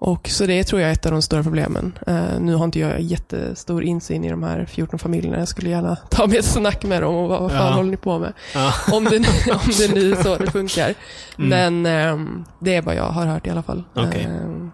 [0.04, 1.98] Och Så det tror jag är ett av de stora problemen.
[2.08, 5.38] Eh, nu har inte jag jättestor insyn i de här 14 familjerna.
[5.40, 7.74] Jag skulle gärna ta med ett snack med dem och vad, vad fan Ja.
[7.74, 8.34] håller ni på med?
[8.54, 8.74] Ja.
[8.92, 9.18] Om det,
[9.52, 10.94] om det nu är så det funkar.
[11.38, 11.50] Mm.
[11.50, 13.84] Men ehm, det är vad jag har hört i alla fall.
[13.96, 14.24] Okej.
[14.24, 14.72] Ehm,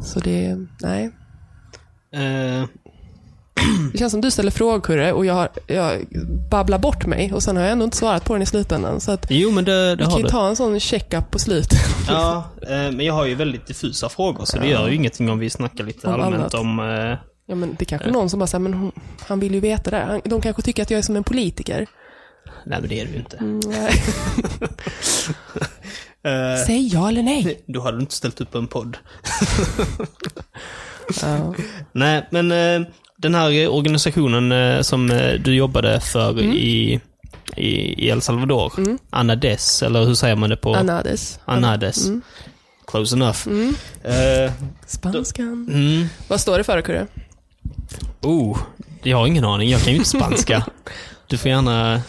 [0.00, 1.10] så det, nej.
[3.58, 6.06] Eh, Det känns som du ställer frågor och jag, har, jag
[6.50, 9.00] babblar bort mig och sen har jag ändå inte svarat på den i slutändan.
[9.00, 11.38] Så att jo, men det, vi det kan har ju ta en sån check-up på
[11.38, 11.78] slutet.
[12.08, 15.38] Ja, eh, men jag har ju väldigt diffusa frågor, så det gör ju ingenting om
[15.38, 16.54] vi snackar lite Om allmänt annat.
[16.54, 16.78] om...
[16.80, 17.18] Eh,
[17.50, 18.92] Ja, men det är kanske är någon som bara säger, men hon,
[19.28, 19.96] han vill ju veta det.
[19.96, 21.86] Han, de kanske tycker att jag är som en politiker.
[22.66, 23.36] nej, men det är du ju inte.
[23.36, 23.60] Mm.
[26.24, 27.64] Eh, Säg ja eller nej.
[27.66, 28.96] då hade du inte ställt upp en podd.
[31.22, 31.54] Ja.
[31.92, 36.52] Nej, men eh, den här organisationen eh, som eh, du jobbade för Mm.
[36.52, 37.00] i,
[37.56, 37.66] i,
[38.04, 38.72] i El Salvador,
[39.10, 40.74] Anades, eller hur säger man det på?
[40.74, 41.38] Anades.
[41.44, 42.06] Anades.
[42.06, 42.22] Mm.
[42.86, 43.48] Close enough.
[44.04, 44.52] Eh,
[44.86, 45.68] Spanskan.
[45.72, 46.06] mm.
[46.28, 47.06] Vad står det för Kurre?
[48.22, 48.58] Oh,
[49.02, 49.68] jag har ingen aning.
[49.70, 50.66] Jag kan ju inte spanska.
[51.26, 52.02] Du får gärna...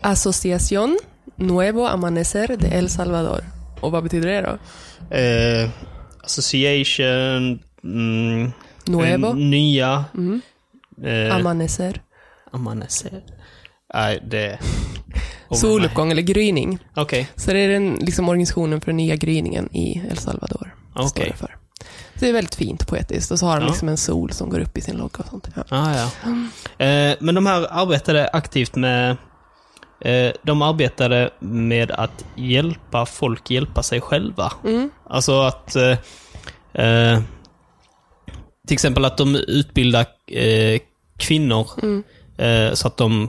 [0.00, 0.98] Asociación
[1.36, 3.40] Nuevo Amanecer de El Salvador.
[3.80, 4.58] Och vad betyder det då?
[5.16, 5.70] Eh,
[6.24, 7.58] association...
[7.84, 8.52] Mm,
[8.88, 10.04] Nuevo eh, nya...
[10.14, 10.40] Mm.
[11.04, 12.02] Eh, Amanecer.
[12.52, 13.22] amanecer.
[13.94, 14.58] Nej, det...
[15.48, 16.78] Oh, Soluppgång eller gryning.
[16.96, 17.28] Okej.
[17.36, 20.74] Så det är den liksom, organisationen för den nya gryningen i El Salvador.
[20.94, 21.34] Okej.
[21.40, 21.46] det.
[22.14, 23.30] Så det är väldigt fint poetiskt.
[23.30, 23.68] Och så har de Ja.
[23.68, 25.48] liksom en sol som går upp i sin logga och sånt.
[25.54, 25.62] Ja.
[25.68, 26.10] Ah, ja.
[26.86, 29.16] Eh, men de här arbetade aktivt med...
[30.00, 34.52] Eh, de arbetade med att hjälpa folk hjälpa sig själva.
[34.64, 34.90] Mm.
[35.10, 35.76] Alltså att...
[35.76, 35.98] Eh,
[36.84, 37.20] eh,
[38.68, 40.80] till exempel att de utbildar eh,
[41.18, 42.02] kvinnor Mm.
[42.38, 43.28] eh, så att de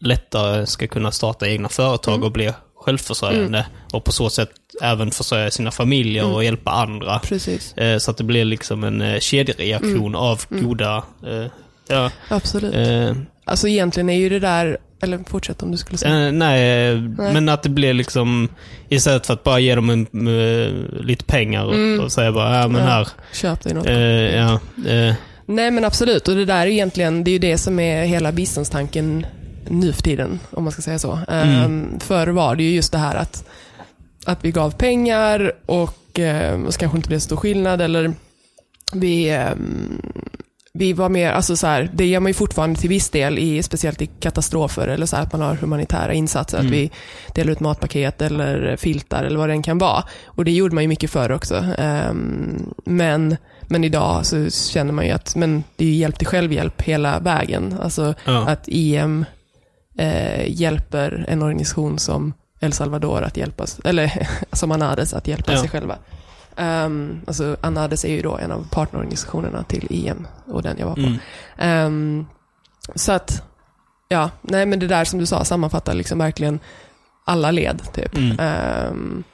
[0.00, 2.24] lättare ska kunna starta egna företag Mm.
[2.26, 3.66] och bli självförsörjande.
[3.92, 4.50] Och på så sätt
[4.82, 6.34] även försörja sina familjer Mm.
[6.34, 7.18] och hjälpa andra.
[7.18, 7.72] Precis.
[7.76, 10.14] Eh, så att det blir liksom en eh, kedjereaktion Mm.
[10.14, 11.02] av goda...
[11.26, 11.46] Eh,
[11.88, 12.74] ja, Absolut.
[13.44, 16.26] Alltså egentligen är ju det där, eller fortsätt om du skulle säga.
[16.26, 18.48] eh, nej, eh, men att det blir liksom...
[18.88, 22.00] Istället för att bara ge dem en, eh, lite pengar och, Mm.
[22.04, 22.86] och säga bara, ja men Ja.
[22.88, 23.08] här.
[23.32, 23.86] Köp dig något.
[23.86, 23.94] Eh,
[24.36, 24.52] ja,
[24.86, 25.14] eh,
[25.46, 28.32] Nej men absolut, och det där är egentligen, det är ju det som är hela
[28.32, 29.26] biståndstanken
[29.68, 31.18] nu för tiden, om man ska säga så.
[31.28, 31.64] Mm.
[31.64, 33.44] Um, förr var det ju just det här att,
[34.24, 36.18] att vi gav pengar och,
[36.54, 38.12] um, och så kanske inte blev så stor skillnad eller
[38.94, 40.00] vi, ehm,
[40.78, 43.62] vi var mer, alltså så här, det gör man ju fortfarande till viss del, i,
[43.62, 46.66] speciellt i katastrofer eller så här, att man har humanitära insatser, Mm.
[46.66, 46.90] att vi
[47.34, 50.04] delar ut matpaket eller filtar eller vad det än kan vara.
[50.26, 51.64] Och det gjorde man ju mycket förr också.
[51.78, 56.82] Ehm, men, men idag så känner man ju att men det är hjälp till självhjälp
[56.82, 57.76] hela vägen.
[57.82, 58.48] Alltså ja.
[58.48, 59.24] att IM
[59.98, 65.58] eh, hjälper en organisation som El Salvador att hjälpa, eller som Anades att hjälpa Ja.
[65.60, 65.96] sig själva.
[66.56, 70.94] Um, alltså Anades är ju då en av partnerorganisationerna till IM och den jag var
[70.94, 71.00] på.
[71.00, 71.18] Mm.
[71.58, 72.26] Ehm,
[72.94, 73.42] så att,
[74.08, 76.60] ja, nej men det där som du sa sammanfattar liksom verkligen
[77.24, 78.16] alla led typ.
[78.16, 78.36] Mm.
[78.40, 79.24] Ehm,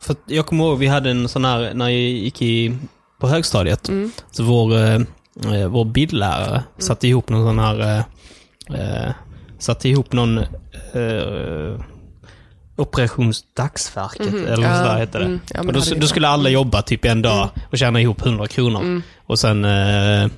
[0.00, 2.78] För jag kommer ihåg, vi hade en sån här, när jag gick i,
[3.20, 8.04] på högstadiet, mm, så vår, eh, vår bildlärare satte ihop någon sån här, eh,
[8.80, 9.12] eh,
[9.58, 10.38] satte ihop någon
[10.92, 11.80] eh,
[12.80, 15.24] Operations Dagsverket, mhm, eller sådär hette det.
[15.24, 18.46] mm, ja, och då, då skulle alla jobba typ en dag och tjäna ihop 100
[18.46, 18.80] kronor.
[18.80, 19.02] Mm.
[19.26, 20.28] Och sen eh, eh,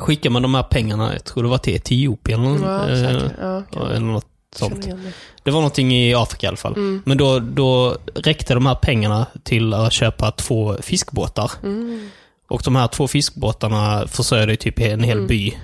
[0.00, 3.30] skickar man de här pengarna, jag tror det var till Etiopien eller, Ja, eh.
[3.40, 3.82] Ja, okej.
[3.96, 4.82] eller något sånt.
[4.82, 4.98] det.
[5.44, 6.72] Det var någonting i Afrika i alla fall.
[6.74, 7.02] Mm.
[7.04, 11.50] Men då, då räckte de här pengarna till att köpa två fiskbåtar.
[11.62, 12.08] Mm.
[12.48, 15.26] Och de här två fiskbåtarna försörjde typ en hel Mm.
[15.28, 15.54] by.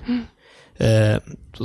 [0.79, 1.17] Eh,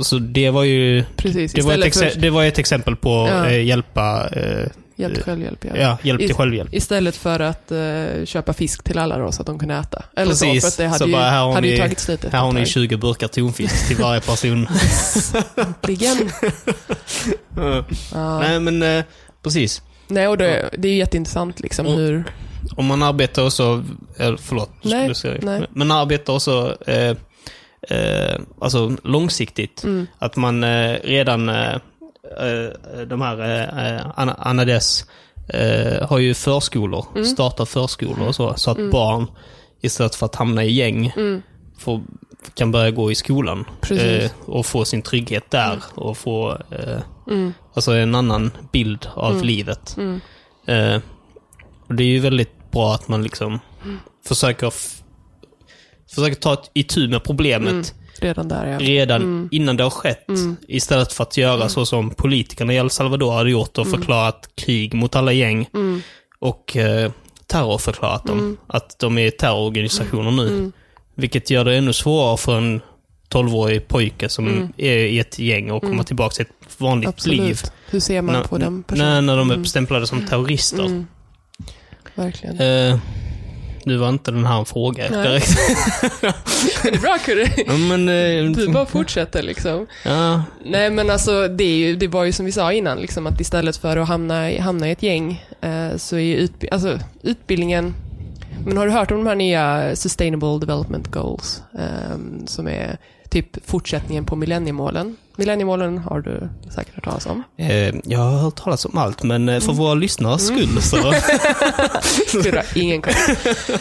[0.02, 1.04] så det var ju...
[1.16, 3.46] Precis, Det var, ett för det var ett exempel på Ja.
[3.50, 4.28] eh, hjälpa...
[4.32, 5.64] Eh, hjälp till självhjälp.
[5.64, 5.76] Ja.
[5.76, 6.74] ja, hjälp till självhjälp.
[6.74, 10.04] Istället för att eh, köpa fisk till alla då, så att de kunde äta.
[10.16, 10.62] Eller så, Precis.
[10.62, 12.60] för att det hade, Så ju, bara, hade ju ni- tagit slut Här har ni
[12.60, 12.68] tag.
[12.68, 14.68] 20 burkar tonfisk till varje person.
[15.56, 16.16] Äntligen.
[17.56, 18.38] Ja.
[18.40, 19.04] Nej, men eh,
[19.42, 19.82] precis.
[20.08, 22.24] Nej, och det, det är ju jätteintressant liksom Och- hur...
[22.76, 23.84] Om man arbetar också...
[24.18, 25.66] Eller, förlåt, Nej, nej.
[25.70, 26.76] Men arbetar också...
[26.86, 27.16] Eh,
[27.88, 29.84] eh, alltså långsiktigt.
[29.84, 31.74] Mm, Att man eh, redan, eh,
[32.40, 33.40] eh, de här
[33.96, 35.04] eh, Anna- Anades
[35.48, 37.24] eh, har ju förskolor, Mm.
[37.24, 39.26] startar förskolor och så, så att barn
[39.80, 41.42] istället för att hamna i gäng mm,
[41.78, 42.00] får,
[42.54, 43.64] kan börja gå i skolan.
[43.90, 49.32] Eh, och få sin trygghet där och få eh, mm, alltså en annan bild av
[49.32, 49.46] Mm.
[49.46, 49.96] livet.
[49.98, 50.20] mm.
[50.66, 51.00] Eh,
[51.88, 53.98] och det är ju väldigt bra att man liksom Mm.
[54.28, 54.72] försöker,
[56.18, 57.84] f- försöker ta ett itu med problemet Mm.
[58.20, 58.78] Redan där ja.
[58.78, 59.48] redan Mm.
[59.52, 60.28] innan det har skett.
[60.28, 60.56] Mm.
[60.68, 64.94] Istället för att göra så som politikerna i El Salvador hade gjort och förklarat krig
[64.94, 66.02] mot alla gäng Mm,
[66.38, 67.10] och eh,
[67.46, 68.38] terrorförklarat dem.
[68.38, 68.56] Mm.
[68.66, 70.72] Att de är terrororganisationer nu.
[71.14, 72.80] Vilket gör det ännu svårare för en
[73.28, 77.40] 12-årig pojke som är i ett gäng och kommer tillbaka till ett vanligt Absolut.
[77.40, 77.60] liv.
[77.90, 79.26] Hur ser man När- på den personen?
[79.26, 80.84] när de är stämplade som terrorister.
[80.84, 81.06] Mm.
[82.14, 82.60] Verkligen.
[82.60, 82.98] Eh,
[83.86, 85.22] nu var inte den här en fråga Nej.
[85.28, 85.48] direkt.
[86.82, 87.48] Det är bra Curry.
[87.66, 89.86] ja, men, eh, Du bara fortsätter liksom.
[90.04, 93.26] ja, Nej men alltså det, är ju, det var ju som vi sa innan, liksom,
[93.26, 96.68] att istället för att hamna, i- hamna i ett gäng eh, så är ju utbi-
[96.72, 97.94] alltså, utbildningen
[98.64, 101.62] men har du hört om de här nya Sustainable Development Goals?
[101.78, 102.96] ehm, som är
[103.30, 105.16] typ fortsättningen på millenniemålen.
[105.36, 107.42] Millenniemålen har du säkert hört talas om.
[107.56, 110.96] eh, jag har hört talas om allt, men eh, för våra lyssnares skull så...
[112.56, 113.12] Har ingen koll.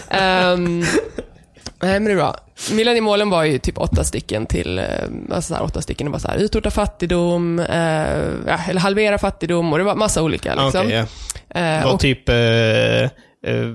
[0.10, 2.36] Ehm, nej, men det är bra.
[2.72, 4.86] Millenniemålen var ju typ åtta stycken till, eh,
[5.32, 9.78] alltså så åtta stycken, det var så här, utrota fattigdom, eh, eller halvera fattigdom och
[9.78, 10.56] det var massa olika.
[10.56, 10.86] Liksom.
[10.86, 10.92] Okej,
[11.54, 11.60] ja.
[11.60, 12.30] Eh, Det var och, typ...
[12.30, 13.10] Eh,
[13.44, 13.68] eh,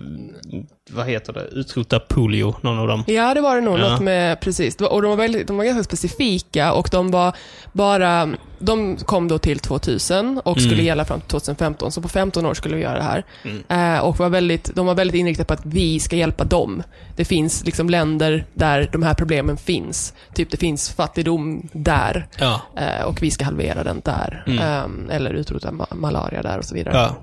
[0.90, 1.40] vad heter det?
[1.52, 3.04] Utrota polio, någon av dem.
[3.07, 3.88] ja, det var det nog Ja.
[3.90, 4.76] något med, precis.
[4.76, 7.37] Och de var, väldigt, de var ganska specifika och de var
[7.72, 8.28] bara,
[8.59, 10.87] de kom då till 2000 och skulle Mm.
[10.87, 13.24] gälla fram till 2015, så på 15 år skulle vi göra det här.
[13.44, 13.94] Mm.
[13.96, 16.83] Eh, och var väldigt, de var väldigt inriktade på att vi ska hjälpa dem.
[17.16, 20.14] Det finns liksom länder där de här problemen finns.
[20.35, 22.61] Typ det finns fattigdom där Ja.
[22.76, 24.44] eh, och vi ska halvera den där.
[24.46, 24.59] Mm.
[24.59, 26.94] Ehm, eller utrota ma- malaria där och så vidare.
[26.96, 27.16] ja.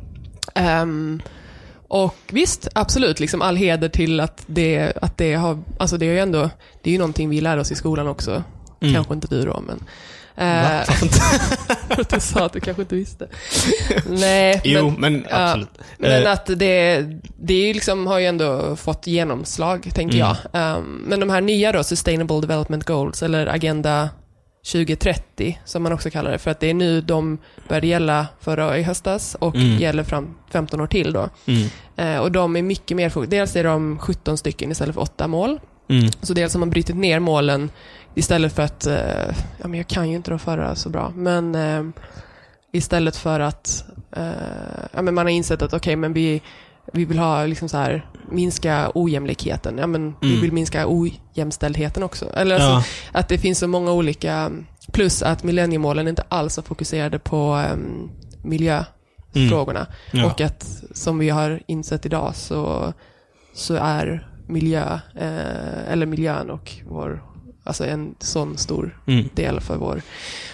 [0.61, 1.21] Ehm,
[1.87, 6.11] och visst, absolut, liksom all heder till att det, att det har, alltså det är
[6.11, 6.49] ju ändå,
[6.83, 8.43] det är ju någonting vi lär oss i skolan också.
[8.81, 8.93] Mm.
[8.93, 9.83] Kanske inte du då, men.
[10.37, 10.79] Eh,
[11.89, 13.27] att du sa att du kanske inte visste.
[14.09, 15.69] Nej, Jo, men, men ja, absolut.
[15.97, 17.05] men Eh, att det,
[17.41, 20.35] det är liksom, har ju ändå fått genomslag, tänker Mm.
[20.51, 20.77] jag.
[20.77, 24.09] Um, men de här nya då, Sustainable Development Goals, eller Agenda
[24.71, 28.77] 2030, som man också kallar det, för att det är nu de började gälla förra
[28.77, 29.77] i höstas och Mm.
[29.77, 31.29] gäller fram 15 år till då.
[31.45, 33.29] mm, Eh, och de är mycket mer fokus.
[33.29, 35.59] Dels är de 17 stycken istället för 8 mål.
[35.89, 37.69] mm, Så dels har man brutit ner målen
[38.15, 41.55] istället för att, eh, ja men jag kan ju inte de förra så bra, men
[41.55, 41.83] eh,
[42.71, 44.23] istället för att, eh,
[44.91, 46.41] ja men man har insett att okej men vi,
[46.93, 50.41] vi vill ha liksom så här, minska ojämlikheten, ja men vi Mm.
[50.41, 52.29] vill minska ojämställdheten också.
[52.33, 52.69] Eller alltså,
[53.13, 53.19] ja.
[53.19, 54.51] att det finns så många olika,
[54.93, 58.11] plus att millenniemålen inte alls är fokuserade på um,
[58.43, 59.87] miljöfrågorna.
[60.11, 60.25] ja.
[60.25, 62.93] Och att som vi har insett idag så,
[63.53, 67.23] så är miljö, eh, eller miljön och vår,
[67.63, 70.01] alltså en sån stor Mm, del för vår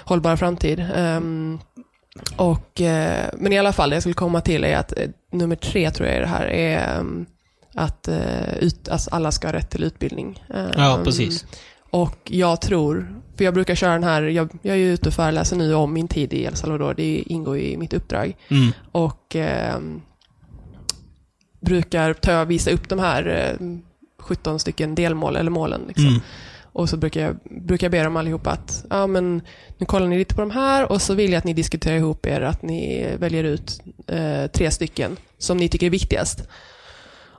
[0.05, 0.85] hållbara framtid.
[0.95, 1.59] Ehm,
[2.37, 5.55] och, eh, men i alla fall, det jag skulle komma till är att eh, nummer
[5.55, 7.25] tre tror jag är det här, är ehm,
[7.75, 10.43] att eh, ut, alltså alla ska ha rätt till utbildning.
[10.75, 11.45] ja, Ehm, precis.
[11.89, 15.13] och jag tror, för jag brukar köra den här, jag, jag är ju ute och
[15.13, 18.35] föreläser nu om min tid i El Salvador, det ingår i mitt uppdrag.
[18.49, 20.01] Mm, Och ehm,
[21.59, 23.67] brukar ta, visa upp de här eh,
[24.19, 25.81] 17 stycken delmål, eller målen.
[25.87, 26.07] Liksom.
[26.07, 26.21] mm,
[26.73, 29.41] Och så brukar jag, brukar jag be dem allihopa att, ja men
[29.77, 32.25] nu kollar ni lite på de här och så vill jag att ni diskuterar ihop
[32.25, 36.47] er, att ni väljer ut eh, tre stycken som ni tycker är viktigast.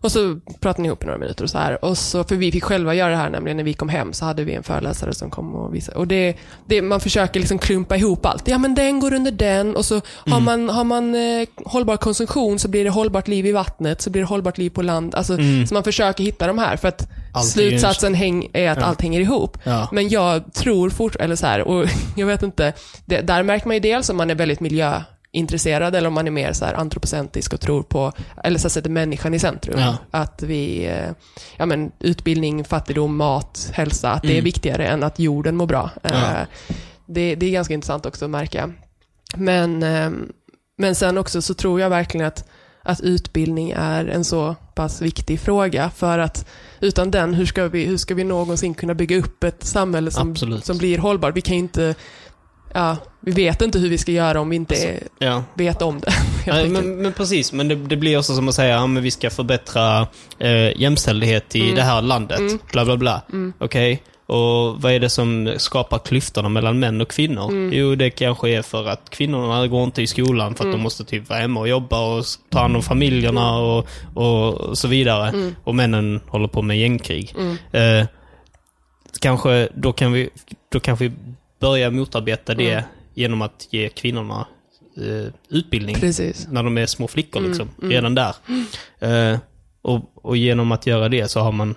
[0.02, 1.84] Och så pratar ni ihop i några minuter och så här.
[1.84, 4.24] Och så, för vi fick själva göra det här nämligen när vi kom hem så
[4.24, 5.98] hade vi en föreläsare som kom och visade.
[5.98, 8.48] Och det, det, man försöker liksom klumpa ihop allt.
[8.48, 12.58] Ja men den går under den och så har man, har man eh, hållbar konsumtion
[12.58, 15.14] så blir det hållbart liv i vattnet, så blir det hållbart liv på land.
[15.14, 15.66] Alltså, Mm.
[15.66, 18.84] Så man försöker hitta de här för att Allt slutsatsen häng, är att Ja.
[18.84, 19.58] allt hänger ihop.
[19.64, 19.88] ja.
[19.92, 22.72] Men jag tror fort, eller så här, och jag vet inte,
[23.04, 26.30] det, där märker man ju dels om man är väldigt miljöintresserad eller om man är
[26.30, 28.12] mer så här antropocentrisk och tror på,
[28.44, 29.78] eller så här, sätter människan i centrum.
[29.80, 29.96] Ja.
[30.10, 31.10] Att vi, eh,
[31.56, 34.44] ja men utbildning, fattigdom, mat, hälsa, att det är Mm.
[34.44, 35.90] viktigare än att jorden mår bra.
[36.02, 36.12] Eh,
[37.06, 38.70] Det, det är ganska intressant också att märka.
[39.36, 40.10] Men, eh,
[40.78, 42.48] men sen också så tror jag verkligen att,
[42.82, 46.46] att utbildning är en så pass viktig fråga för att
[46.80, 50.30] utan den, hur ska vi, hur ska vi någonsin kunna bygga upp ett samhälle som,
[50.30, 50.64] Absolut.
[50.64, 51.36] som blir hållbart?
[51.36, 51.94] Vi kan inte,
[52.74, 55.44] ja, vi vet inte hur vi ska göra om vi inte är, ja.
[55.54, 56.12] vet om det.
[56.46, 59.30] Nej, men, men precis, men det, det blir också som att säga att vi ska
[59.30, 60.06] förbättra
[60.38, 61.74] eh, jämställdhet i Mm.
[61.74, 62.38] det här landet.
[62.38, 62.58] Mm.
[62.72, 63.22] Bla, bla, bla.
[63.32, 63.52] Mm.
[63.58, 64.02] Okej?
[64.26, 67.48] Och vad är det som skapar klyftorna mellan män och kvinnor?
[67.50, 67.72] Mm.
[67.72, 70.76] Jo, det kanske är för att kvinnorna går inte i skolan för att Mm.
[70.78, 74.88] de måste typ vara hemma och jobba och ta hand om familjerna och, och så
[74.88, 75.28] vidare.
[75.28, 75.54] Mm.
[75.64, 77.34] Och männen håller på med gängkrig.
[77.38, 77.56] Mm.
[78.00, 78.06] Eh,
[79.20, 80.28] kanske, då kan vi,
[80.72, 81.12] då kan vi
[81.60, 82.84] börja motarbeta det Mm.
[83.14, 84.46] genom att ge kvinnorna
[84.96, 86.46] eh, utbildning Precis.
[86.50, 87.68] när de är små flickor Mm, liksom.
[87.78, 87.90] mm.
[87.90, 88.34] Redan där.
[89.00, 89.38] Eh,
[89.82, 91.74] och, och genom att göra det så har man,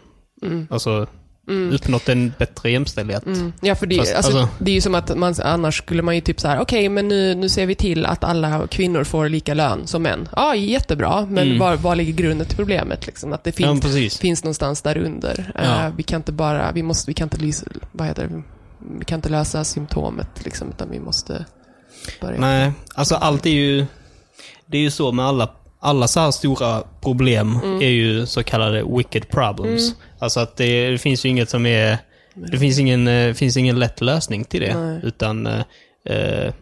[1.48, 1.74] Mm.
[1.76, 3.26] uppnått en bättre jämställdhet.
[3.26, 3.54] Mm.
[3.62, 6.16] Ja, för det, Fast, alltså, alltså- det är ju som att man, annars skulle man
[6.16, 9.30] ju typ så här, okej, men nu, nu ser vi till att alla kvinnor får
[9.30, 10.30] lika lön som män.
[10.36, 11.60] Ja, jättebra, men Mm.
[11.60, 13.06] var, var ligger grunden till problemet?
[13.06, 13.34] Liksom?
[13.34, 14.18] Att det Ja, finns, precis.
[14.18, 15.52] finns någonstans där under.
[15.56, 15.86] Ja.
[15.86, 18.42] Eh, vi kan inte bara, vi måste, vi kan inte, vad heter det?
[19.00, 21.46] Vi kan inte lösa symptomet, liksom, utan vi måste
[22.22, 22.40] börja.
[22.40, 23.86] Nej, alltså allt är ju...
[24.66, 25.50] Det är ju så med alla,
[25.86, 27.82] alla så här stora problem Mm.
[27.82, 29.96] är ju så kallade wicked problems.
[30.20, 31.98] Alltså att det, det finns ju inget som är...
[32.52, 34.78] Det finns ingen, eh, finns ingen lätt lösning till det.
[34.78, 35.00] Nej.
[35.04, 35.48] Utan...
[35.48, 36.54] eh,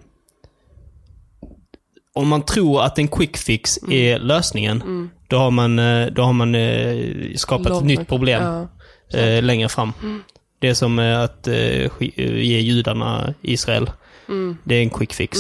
[2.16, 3.94] om man tror att en quick fix Mm.
[3.98, 6.98] är lösningen, då har man, eh, då har man eh,
[7.36, 9.20] skapat Lång- ett nytt problem Ja.
[9.20, 9.94] eh, längre fram.
[10.60, 11.90] Det är som att eh, eh,
[12.42, 13.90] ge judarna Israel.
[14.30, 14.58] Mm.
[14.64, 15.40] Det är en quick fix.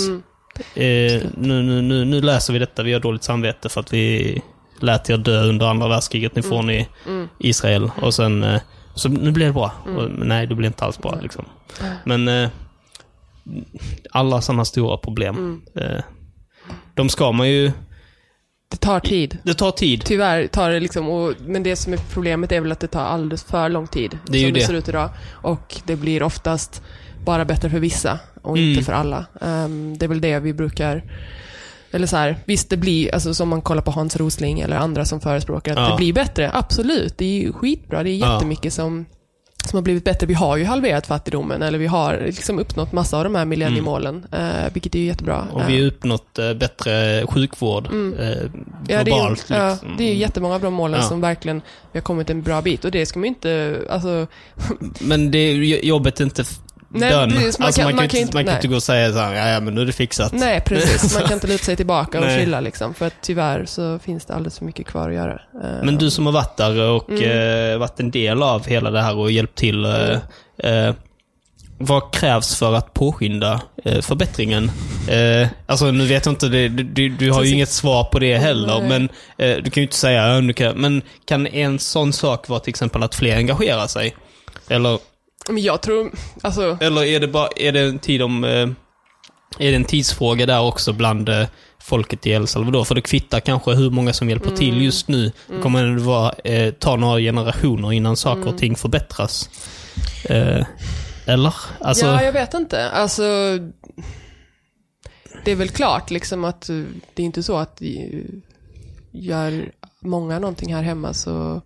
[0.59, 4.41] Eh, nu, nu, nu, nu läser vi detta, vi har dåligt samvete för att vi
[4.79, 6.35] lät er dö under andra världskriget.
[6.35, 6.87] Nu får ni
[7.39, 7.91] Israel.
[8.01, 8.61] Och sen, eh,
[8.95, 9.71] så nu blir det bra.
[9.85, 11.19] Och, men nej, det blir inte alls bra.
[11.21, 11.45] Liksom.
[12.03, 12.49] Men eh,
[14.11, 16.03] alla sådana stora problem, eh,
[16.95, 17.71] de ska man ju...
[18.69, 19.37] Det tar tid.
[19.43, 20.05] Det tar tid.
[20.05, 23.05] Tyvärr tar det liksom, och, men det som är problemet är väl att det tar
[23.05, 24.19] alldeles för lång tid.
[24.25, 24.65] Det är ju som det det.
[24.65, 25.09] ser ut idag.
[25.31, 26.83] Och det blir oftast
[27.25, 28.69] bara bättre för vissa och Mm.
[28.69, 29.25] inte för alla.
[29.41, 31.03] Ehm, det är väl det vi brukar
[31.91, 35.05] eller så här, visst det blir, alltså som man kollar på Hans Rosling eller andra
[35.05, 35.89] som förespråkar att Ja.
[35.89, 36.51] det blir bättre.
[36.53, 38.03] Absolut, det är ju skitbra.
[38.03, 38.33] Det är Ja.
[38.33, 39.05] jättemycket som,
[39.65, 40.27] som har blivit bättre.
[40.27, 44.25] Vi har ju halverat fattigdomen, eller vi har liksom uppnått massa av de här millenniemålen,
[44.31, 45.41] eh, vilket är jättebra.
[45.41, 45.53] Mm.
[45.55, 48.15] Och vi har uppnått eh, bättre sjukvård eh, Mm.
[48.17, 48.37] Ja,
[48.87, 49.45] det är, globalt.
[49.49, 49.95] ju, ja, liksom.
[49.97, 51.07] det är ju jättemånga av de målen Ja.
[51.07, 52.85] som verkligen vi har kommit en bra bit.
[52.85, 54.27] Och det ska man ju inte, alltså,
[55.01, 56.43] Men det, jobbet är inte
[56.99, 57.35] Nej, done.
[57.35, 57.59] precis.
[57.59, 59.19] Man alltså, kan- man man inte, kan inte- man kan inte gå och säga så
[59.19, 60.31] här, "Ja, ja, men nu är det fixat.
[60.33, 61.13] nej precis.
[61.13, 62.93] Man kan inte luta sig tillbaka och chilla liksom.
[62.93, 65.33] För att tyvärr så finns det alldeles för mycket kvar att göra.
[65.33, 67.71] Eh, Men du som har varit där och Mm.
[67.73, 69.85] eh, varit en del av hela det här och hjälpt till.
[69.85, 70.17] Eh,
[70.71, 70.93] eh,
[71.77, 74.71] vad krävs för att påskynda eh, förbättringen?
[75.09, 78.37] Eh, alltså nu vet jag inte, det, du, du, har ju inget svar på det
[78.37, 78.89] heller, Nej.
[78.89, 82.47] men eh, du kan ju inte säga, "Ja, nu kan, men kan en sån sak
[82.49, 84.15] vara till exempel att fler engagerar sig?
[84.69, 84.99] Eller,
[85.47, 88.49] Men jag tror, alltså, eller är det bara, är det en tid om, eh,
[89.59, 91.47] är det en tidsfråga där också bland eh,
[91.79, 92.83] folket i El Salvador?
[92.83, 94.83] För det kvittar kanske hur många som hjälper till Mm.
[94.83, 95.31] just nu.
[95.47, 98.53] Det kommer det vara, eh, ta några generationer innan saker Mm.
[98.53, 99.49] och ting förbättras.
[100.29, 100.65] Eh,
[101.25, 101.53] eller?
[101.79, 102.89] Alltså, ja, jag vet inte.
[102.89, 103.23] Alltså,
[105.45, 106.75] det är väl klart liksom att eh,
[107.13, 107.81] det är inte så att
[109.11, 111.61] gör många någonting här hemma så,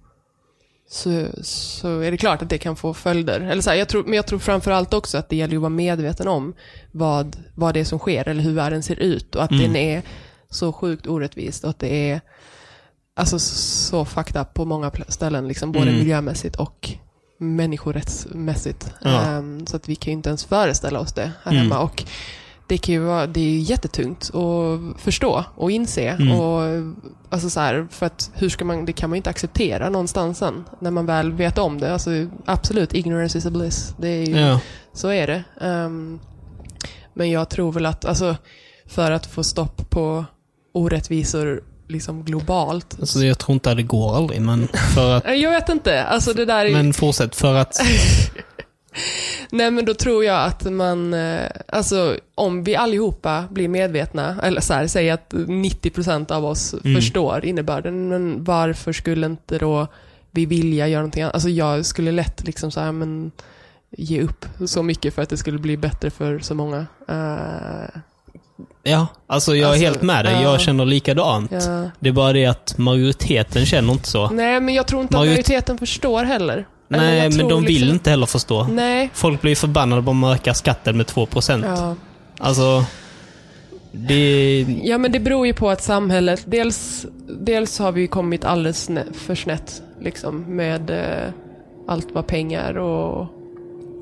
[0.89, 3.39] så, så är det klart att det kan få följder.
[3.41, 5.69] Eller så här, jag tror, men jag tror framförallt också att det gäller att vara
[5.69, 6.54] medveten om
[6.91, 9.63] vad, vad det är som sker eller hur världen ser ut och att Mm.
[9.63, 10.02] den är
[10.50, 12.21] så sjukt orättvist och att det är
[13.15, 16.00] alltså, så fucked up på många ställen, liksom, både Mm.
[16.00, 16.89] miljömässigt och
[17.39, 18.91] människorättsmässigt.
[19.02, 19.21] Ja.
[19.26, 21.63] Ehm, så att vi kan ju inte ens föreställa oss det här Mm.
[21.63, 21.80] hemma.
[21.80, 22.04] Och
[22.67, 26.10] det, kan ju vara, det är jättetungt att förstå och inse.
[26.10, 26.39] Mm.
[26.39, 26.62] Och,
[27.30, 30.38] alltså så här, för att hur ska man, det kan man ju inte acceptera någonstans
[30.38, 31.93] sen, när man väl vet om det.
[31.93, 32.10] Alltså,
[32.45, 33.95] absolut, ignorance is a bliss.
[33.97, 34.60] Det är ju, ja.
[34.93, 35.43] Så är det.
[35.62, 36.19] Ehm,
[37.13, 38.36] men jag tror väl att, alltså,
[38.86, 40.25] för att få stopp på
[40.73, 42.97] orättvisor liksom globalt.
[42.99, 45.23] Alltså, jag tror inte att det går aldrig, men för att...
[45.38, 46.03] Jag vet inte.
[46.03, 47.75] Alltså det där är, Men fortsätt, för att...
[49.52, 54.62] Nej men då tror jag att man, eh, alltså om vi allihopa blir medvetna, eller
[54.62, 56.96] så här, säg att 90% av oss Mm.
[56.96, 59.88] förstår innebörden, men varför skulle inte då
[60.32, 61.34] vi vilja göra någonting annat?
[61.34, 63.32] Alltså jag skulle lätt liksom så här, men
[63.92, 66.86] ge upp så mycket för att det skulle bli bättre för så många.
[67.10, 68.00] Eh,
[68.84, 70.34] Ja, alltså jag är Alltså, helt med dig.
[70.34, 70.42] ja.
[70.42, 71.52] Jag känner likadant.
[71.52, 71.90] ja.
[72.00, 74.30] Det är bara det att majoriteten känner inte så.
[74.30, 76.66] Nej men jag tror inte att Majoritet- majoriteten förstår heller.
[76.88, 78.63] Nej, men de vill liksom- inte heller förstå.
[78.63, 79.10] Nej.
[79.13, 81.65] Folk blir förbannade om man ökar skatten med 2%.
[81.65, 81.95] Ja.
[82.38, 82.86] Alltså,
[83.91, 84.62] det...
[84.84, 87.06] Ja, men det beror ju på att samhället, dels,
[87.39, 91.34] dels har vi kommit alldeles för snett liksom, med eh,
[91.88, 93.28] allt vad pengar och,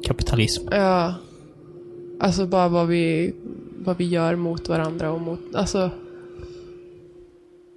[0.08, 0.68] Kapitalism.
[0.72, 1.14] ja,
[2.20, 3.34] alltså bara vad vi,
[3.86, 5.90] vad vi gör mot varandra och mot, alltså,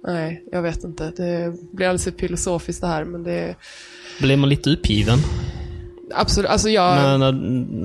[0.07, 1.11] nej, jag vet inte.
[1.17, 3.55] Det blir alldeles filosofiskt det här, men det
[4.19, 5.19] Blir man lite uppgiven?
[6.15, 7.31] absolut, alltså jag, När, när,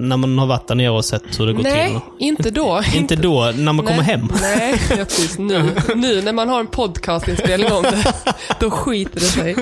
[0.09, 2.01] när man har varit där nere och sett hur det går nej, till?
[2.19, 2.83] inte då.
[2.95, 4.29] Inte då, när man kommer Nej, hem.
[4.43, 5.39] Nej, precis.
[5.39, 8.05] Nu, nu när man har en podcastinspelning om det,
[8.61, 9.57] då skiter det sig.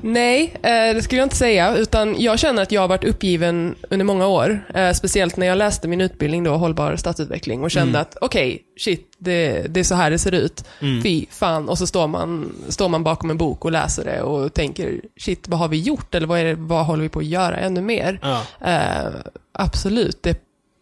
[0.00, 1.76] Nej, eh, det skulle jag inte säga.
[1.76, 4.66] Utan jag känner att jag har varit uppgiven under många år.
[4.74, 8.00] Eh, speciellt när jag läste min utbildning då, hållbar stadsutveckling och kände Mm.
[8.02, 10.64] att okej, shit, det, det är så här det ser ut.
[10.80, 11.02] Mm.
[11.02, 11.68] Fy fan.
[11.68, 15.48] Och så står man, står man bakom en bok och läser det och tänker, shit,
[15.48, 16.14] vad har vi gjort?
[16.14, 18.18] Eller vad, är det, vad håller vi på att göra ännu mer?
[18.22, 18.42] Ja.
[18.60, 19.14] Eh,
[19.52, 20.34] absolut, de,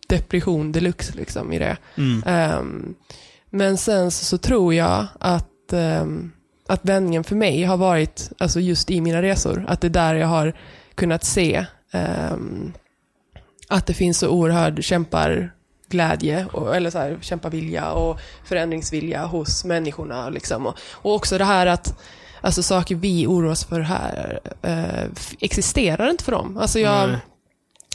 [0.08, 1.76] depression deluxe liksom i det.
[1.96, 2.22] Mm.
[2.26, 2.94] Ehm,
[3.50, 6.32] men sen så, så tror jag att, um,
[6.66, 9.64] att vändningen för mig har varit alltså just i mina resor.
[9.68, 10.52] Att det är där jag har
[10.94, 12.72] kunnat se ehm,
[13.68, 14.84] att det finns så oerhörd
[15.90, 20.28] kämparglädje, och, eller så här, kämpavilja och förändringsvilja hos människorna.
[20.30, 20.66] Liksom.
[20.66, 21.98] Och, och också det här att
[22.40, 25.10] alltså, saker vi oroar oss för här eh,
[25.40, 26.58] existerar inte för dem.
[26.58, 27.16] Alltså, jag,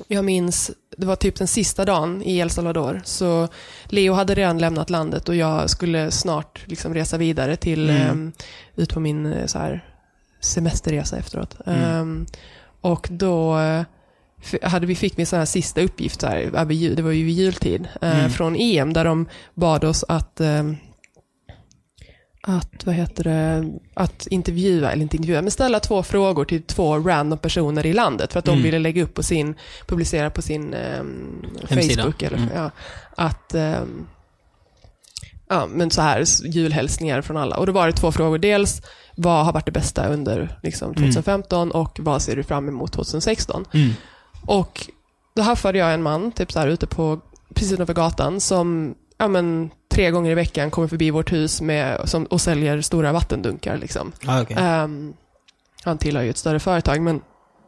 [0.07, 3.47] jag minns, det var typ den sista dagen i El Salvador, så
[3.85, 8.01] Leo hade redan lämnat landet och jag skulle snart liksom resa vidare till, Mm.
[8.01, 8.31] ehm,
[8.75, 9.83] ut på min eh, så här,
[10.41, 11.57] semesterresa efteråt.
[11.65, 11.83] Mm.
[11.83, 12.25] Ehm,
[12.81, 13.81] och då eh,
[14.61, 16.65] hade vi, fick sån här sista uppgift, så här,
[16.95, 18.31] det var ju vid jultid, eh, Mm.
[18.31, 20.77] från EM, där de bad oss att ehm,
[22.47, 26.97] att, vad heter det, att intervjua, eller inte intervjua, men ställa två frågor till två
[26.99, 28.63] random personer i landet för att de Mm.
[28.63, 29.55] ville lägga upp på sin,
[29.87, 30.73] publicera på sin
[31.69, 32.03] Hemsida.
[32.03, 32.49] Facebook eller, Mm.
[32.55, 32.71] ja,
[33.17, 34.07] att ehm,
[35.49, 37.57] ja, men så här julhälsningar från alla.
[37.57, 38.37] Och då var det två frågor.
[38.37, 38.81] Dels,
[39.15, 41.03] vad har varit det bästa under liksom, Mm.
[41.03, 43.65] 2015 och vad ser du fram emot 2016?
[44.47, 44.89] Och
[45.35, 47.19] då haffade jag en man, typ så här ute på,
[47.53, 52.09] precis utanför gatan, som ja, men, tre gånger i veckan kommer förbi vårt hus med,
[52.09, 53.77] som, och säljer stora vattendunkar.
[53.77, 54.11] Liksom.
[54.27, 54.57] Ah, okej.
[54.59, 55.13] Ehm,
[55.83, 57.21] han tillhör ju ett större företag, men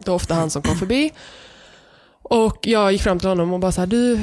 [0.03, 1.11] det var ofta han som kom förbi.
[2.29, 4.19] Och jag gick fram till honom och bara så här, du,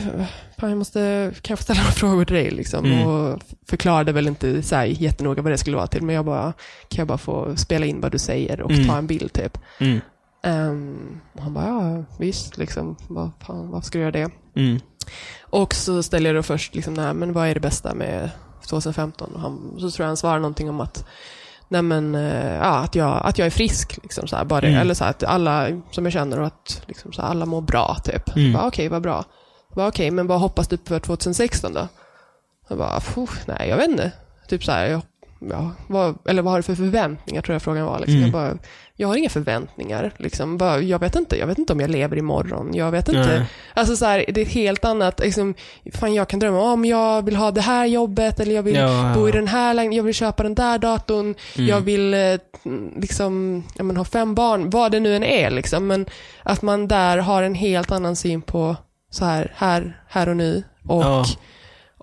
[0.59, 2.51] fan, jag måste, kan jag få ställa några frågor till dig?
[2.51, 2.85] Liksom?
[2.85, 3.07] Mm.
[3.07, 6.53] Och förklarade väl inte så här, jättenoga vad det skulle vara till, men jag bara,
[6.89, 8.89] kan jag bara få spela in vad du säger och Mm.
[8.89, 9.59] ta en bild typ?
[9.81, 10.01] Mm.
[10.45, 14.31] Ehm, och han bara, ja visst, liksom, vad fan, varför ska du göra det?
[14.57, 14.81] Mm.
[15.41, 18.31] Och så ställer jag då först, liksom, nej, men vad är det bästa med
[18.69, 19.35] 2015?
[19.35, 21.07] Och han, så tror jag han svarar någonting om att,
[21.69, 23.99] nej men, eh, ja, att, jag, att jag är frisk.
[24.03, 24.67] Liksom, så här, bara.
[24.69, 24.81] Mm.
[24.81, 27.61] Eller så här, att alla som jag känner och att liksom, så här, alla mår
[27.61, 27.97] bra.
[28.05, 28.37] Typ.
[28.37, 28.57] Mm.
[28.67, 29.25] Okej, vad bra.
[29.75, 31.89] Bara, Okej, men vad hoppas du på för 2016 då?
[32.69, 34.13] Jag bara, "Puh, nej jag vet inte.
[34.49, 35.03] Typ så här, jag,
[35.51, 37.99] ja, vad, eller vad har du för förväntningar tror jag frågan var.
[37.99, 38.15] Liksom.
[38.15, 38.23] Mm.
[38.25, 38.59] Jag, bara,
[38.97, 40.13] jag har inga förväntningar.
[40.17, 40.59] Liksom.
[40.59, 41.39] Bara, jag vet inte.
[41.39, 42.71] Jag vet inte om jag lever imorgon.
[42.75, 43.47] Jag vet inte.
[43.75, 45.55] Alltså så här, det är ett helt annat, liksom,
[45.93, 49.13] fan jag kan drömma om jag vill ha det här jobbet eller jag vill Ja,
[49.15, 51.69] bo i den här lägenheten, jag vill köpa den där datorn, Mm.
[51.69, 52.21] jag vill eh,
[52.97, 55.87] liksom, ja, men, ha fem barn, vad det nu än är liksom.
[55.87, 56.07] Men
[56.43, 58.77] att man där har en helt annan syn på
[59.11, 60.63] så här, här, här och nu.
[60.89, 61.25] Och, Ja.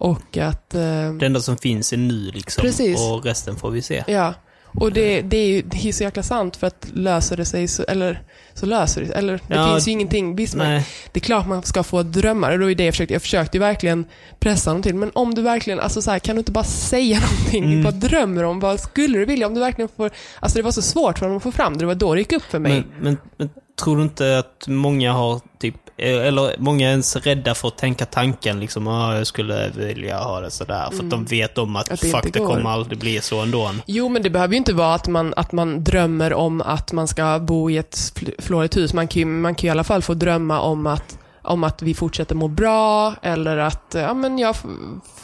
[0.01, 2.61] Och att, eh, Det enda som finns är nu liksom.
[2.61, 2.99] Precis.
[2.99, 4.03] Och resten får vi se.
[4.07, 4.33] ja.
[4.79, 7.67] Och det, det är ju det är så jäkla sant för att löser det sig
[7.67, 8.21] så, eller
[8.53, 10.87] så löser det sig, eller det Ja, finns ju ingenting, visst man, Nej.
[11.11, 13.13] det är klart man ska få drömmar och det var ju det jag försökte.
[13.13, 14.05] Jag försökte ju verkligen
[14.39, 14.95] pressa honom till.
[14.95, 17.63] Men om du verkligen, alltså så här, kan du inte bara säga någonting?
[17.63, 17.83] Mm.
[17.83, 18.59] Vad drömmer du om?
[18.59, 19.47] Vad skulle du vilja?
[19.47, 21.79] Om du verkligen får, alltså det var så svårt för honom att få fram det.
[21.79, 22.71] Det var då det gick upp för mig.
[22.71, 23.49] Men, men, men
[23.83, 28.05] tror du inte att många har typ, eller många är ens rädda för att tänka
[28.05, 30.87] tanken liksom, ah, jag skulle vilja ha det sådär.
[30.91, 31.93] För att de vet om att, Mm.
[31.93, 33.71] Att det fuck, det kommer aldrig bli så ändå.
[33.85, 37.07] Jo, men det behöver ju inte vara att man, att man drömmer om att man
[37.07, 38.93] ska bo i ett fl- flådigt hus.
[38.93, 41.81] Man kan, ju, man kan ju i alla fall få drömma om att, om att
[41.81, 44.55] vi fortsätter må bra eller att ja, men jag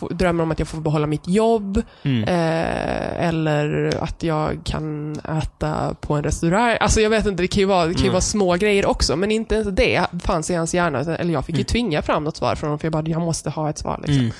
[0.10, 1.82] drömmer om att jag får behålla mitt jobb.
[2.04, 2.24] Mm.
[2.24, 6.78] Eh, eller att jag kan äta på en restaurang.
[6.80, 8.14] Alltså jag vet inte, det kan ju vara, det kan ju Mm.
[8.14, 9.16] vara små grejer också.
[9.16, 11.00] Men inte ens det fanns i hans hjärna.
[11.00, 11.66] Eller jag fick ju Mm.
[11.66, 12.80] tvinga fram något svar från honom.
[12.80, 14.00] För jag bara, jag måste ha ett svar.
[14.06, 14.32] Liksom.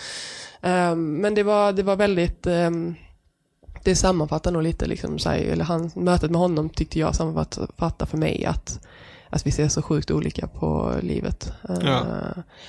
[0.62, 2.96] Ehm, men det var, det var väldigt, ehm,
[3.84, 8.06] det sammanfattar nog lite, liksom, så här, eller han, mötet med honom tyckte jag sammanfattar
[8.06, 8.80] för mig att,
[9.30, 11.52] att vi ser så sjukt olika på livet.
[11.82, 12.06] Ja.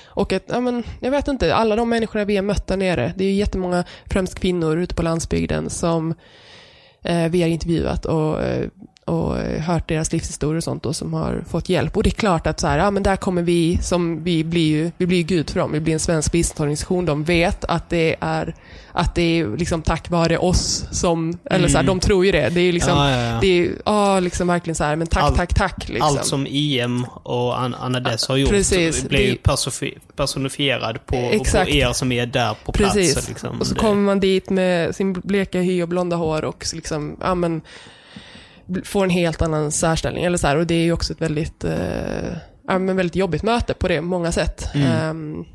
[0.05, 3.13] och att, ja, men, jag vet inte, alla de människorna vi har mött där nere,
[3.17, 6.13] det är ju jättemånga, främst kvinnor ute på landsbygden som
[7.01, 8.69] eh, vi har intervjuat och, eh,
[9.09, 11.97] och eh, hört deras livshistorier och sånt och som har fått hjälp.
[11.97, 14.67] Och det är klart att så här, ja, men där kommer vi, som vi blir
[14.67, 17.05] ju, vi blir ju Gud för dem, vi blir en svensk biståndsorganisation.
[17.05, 18.55] De vet att det är,
[18.91, 21.85] att det är liksom tack vare oss som, eller så här, Mm.
[21.85, 22.49] de tror ju det.
[22.49, 23.37] Det är ju liksom, ja, ja, ja.
[23.41, 25.87] det är ja, liksom verkligen så här, men tack, Allt- tack, tack.
[25.89, 26.07] Liksom.
[26.07, 29.35] Allt som EM och An- Anna Dess har gjort Precis, blir ju
[30.15, 31.69] personifierad på, Exakt.
[31.71, 33.13] på er som är där på Precis.
[33.13, 33.29] plats.
[33.29, 33.59] Liksom.
[33.59, 37.17] Och så Det- kommer man dit med sin bleka hy och blonda hår och liksom,
[37.21, 37.61] ja men,
[38.83, 40.23] får en helt annan särställning.
[40.23, 42.31] Eller så här, och det är ju också ett väldigt, eh,
[42.67, 44.69] ja, men väldigt jobbigt möte på det många sätt.
[44.73, 44.87] Mm.
[44.87, 45.45] Ehm,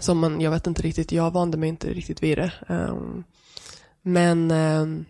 [0.00, 2.52] som man, jag vet inte riktigt, jag vande mig inte riktigt vid det.
[2.68, 3.24] Ehm,
[4.02, 5.04] men, ehm,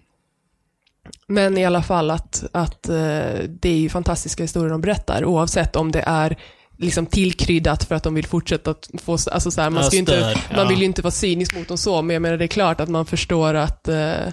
[1.26, 5.76] men i alla fall att, att eh, det är ju fantastiska historier de berättar, oavsett
[5.76, 6.36] om det är
[6.78, 10.34] liksom tillkryddat för att de vill fortsätta att få, alltså så här, man, ska inte,
[10.56, 12.80] man vill ju inte vara cynisk mot dem så, men jag menar det är klart
[12.80, 14.26] att man förstår att, eh,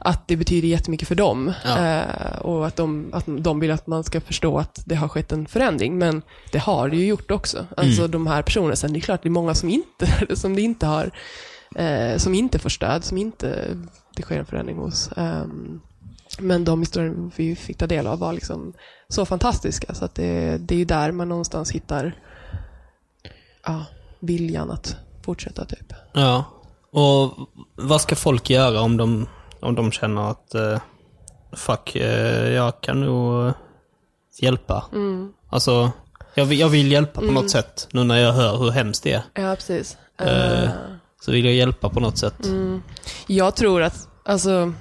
[0.00, 1.52] att det betyder jättemycket för dem.
[1.64, 1.86] Ja.
[1.86, 5.32] Eh, och att de, att de vill att man ska förstå att det har skett
[5.32, 6.22] en förändring, men
[6.52, 7.66] det har det ju gjort också.
[7.76, 8.10] Alltså Mm.
[8.10, 10.86] de här personerna, sen det är klart det är många som inte, som det inte
[10.86, 11.10] har,
[11.76, 13.76] eh, som inte får stöd, som inte
[14.16, 15.10] det sker en förändring hos.
[15.16, 15.80] Ehm,
[16.38, 18.72] men de historier vi fick ta del av var liksom
[19.08, 22.14] så fantastiska, så att det, det är ju där man någonstans hittar
[23.66, 23.84] ja,
[24.20, 25.92] viljan att fortsätta typ.
[26.12, 26.44] Ja.
[26.92, 27.32] Och
[27.76, 29.26] vad ska folk göra om de,
[29.62, 30.78] om de känner att eh,
[31.56, 33.52] fuck, eh, jag kan nog
[34.40, 34.84] hjälpa.
[35.50, 35.90] Alltså,
[36.34, 39.12] jag vill, jag vill hjälpa på något sätt nu när jag hör hur hemskt det
[39.12, 39.22] är.
[39.34, 39.96] Ja, precis.
[40.18, 40.68] Eh,
[41.20, 42.34] Så vill jag hjälpa på något sätt.
[43.26, 44.72] Jag tror att, alltså,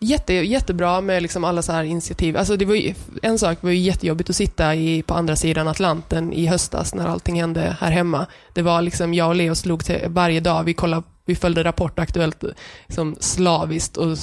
[0.00, 2.36] jätte, jättebra med liksom alla så här initiativ.
[2.36, 5.68] Alltså det var ju, en sak var ju jättejobbigt att sitta i, på andra sidan
[5.68, 8.26] Atlanten i höstas när allting hände här hemma.
[8.54, 11.98] Det var liksom, jag och Leo slog till varje dag, vi kollade, vi följde Rapport
[11.98, 12.44] Aktuellt
[12.88, 14.16] som slaviskt och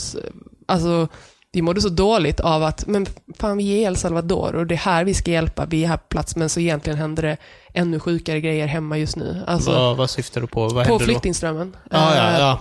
[0.66, 1.08] alltså
[1.56, 3.06] vi mådde så dåligt av att, men
[3.40, 5.98] fan vi är El Salvador och det är här vi ska hjälpa, vi är här
[5.98, 7.38] på plats, men så egentligen händer det
[7.74, 9.44] ännu sjukare grejer hemma just nu.
[9.48, 10.68] Alltså, vad, vad syftar du på?
[10.68, 11.00] Vad på då?
[11.00, 11.76] flyktingströmmen.
[11.92, 12.60] Ja, ja, Eh, ja.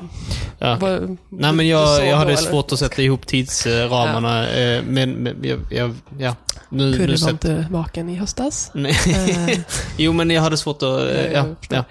[0.58, 0.76] ja.
[0.80, 2.42] vad- Nej men jag, jag då, hade eller?
[2.50, 4.48] svårt att sätta ihop tidsramarna.
[4.50, 6.34] eh, Men, men jag, jag, ja.
[6.68, 8.70] Nu, Kurre nu var inte vaken i höstas.
[8.74, 8.96] Nej.
[9.06, 9.58] Eh,
[9.98, 11.00] jo men jag hade svårt att...
[11.32, 11.84] Ja, ja.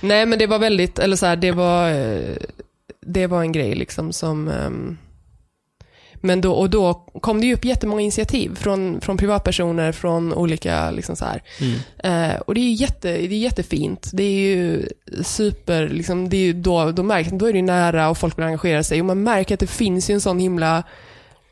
[0.00, 1.90] Nej, men det var väldigt, eller så här, det var,
[3.06, 4.98] det var en grej liksom som, ehm,
[6.20, 10.90] men då, och då kom det ju upp jättemånga initiativ från, från privatpersoner, från olika,
[10.90, 11.42] liksom så här.
[11.60, 12.30] Mm.
[12.32, 14.10] Eh, och det är jätte, det är jättefint.
[14.12, 14.88] Det är ju
[15.22, 18.82] super, liksom, det är då, då, märks, då är det nära och folk vill engagera
[18.82, 19.00] sig.
[19.00, 20.82] Och man märker att det finns ju en sån himla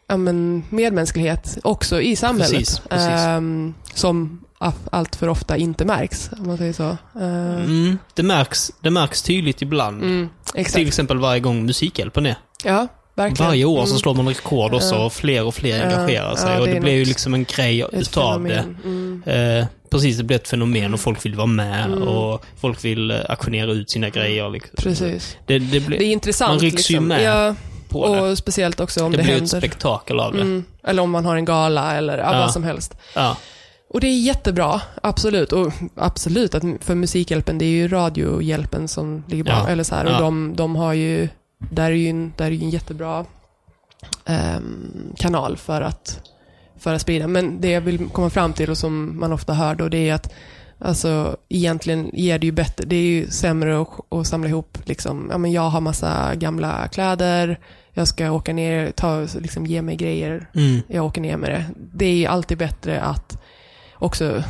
[0.09, 2.53] ja, men, medmänsklighet också i samhället.
[2.53, 3.09] Precis, precis.
[3.09, 4.43] ehm, som
[4.91, 6.89] allt för ofta inte märks, om man säger så.
[7.21, 7.99] Eh, Mm.
[8.15, 10.03] Det, märks, det märks tydligt ibland.
[10.03, 10.29] mm.
[10.73, 12.37] Till exempel varje gång Musikhjälpen är.
[12.65, 12.87] Ja,
[13.17, 13.49] verkligen.
[13.49, 13.99] Varje år så Mm.
[13.99, 15.05] slår man rekord och så Ja.
[15.05, 16.53] och fler och fler engagerar sig.
[16.53, 18.49] ja, och det det blir ju liksom en grej utav det.
[18.63, 18.77] fenomen.
[18.85, 19.59] Mm.
[19.61, 22.03] Eh, precis, det blir ett fenomen och folk vill vara med Mm.
[22.03, 24.51] och folk vill eh, auktionera ut sina grejer.
[24.51, 24.71] Liksom.
[24.77, 25.37] Precis.
[25.47, 26.51] Det, det, blir, Det är intressant.
[26.51, 27.07] man rycks ju liksom.
[27.09, 27.55] med Ja,
[27.89, 28.21] på det.
[28.21, 29.59] och speciellt också om Det det, blir ett händer.
[29.61, 30.41] spektakel av det.
[30.41, 32.95] Mm, eller om man har en gala eller ja, vad som helst.
[33.15, 33.37] Ja.
[33.91, 35.53] Och det är jättebra, absolut.
[35.53, 39.63] Och absolut, att för Musikhjälpen, det är ju Radiohjälpen som ligger bakom.
[39.67, 39.69] Ja.
[39.69, 41.29] Eller så här, och de, de har ju,
[41.59, 43.25] där är ju en, där är ju en jättebra
[44.25, 46.21] ehm, kanal för att,
[46.79, 47.27] för att sprida.
[47.27, 50.15] Men det jag vill komma fram till och som man ofta hör då, det är
[50.15, 50.33] att
[50.79, 55.29] Alltså egentligen ger det ju bättre, det är ju sämre att, att samla ihop liksom,
[55.31, 57.61] ja men jag har massa gamla kläder,
[57.93, 60.81] jag ska åka ner, ta, liksom ge mig grejer, Mm.
[60.89, 61.65] jag åker ner med det.
[61.95, 63.39] Det är ju alltid bättre att
[63.95, 64.43] också,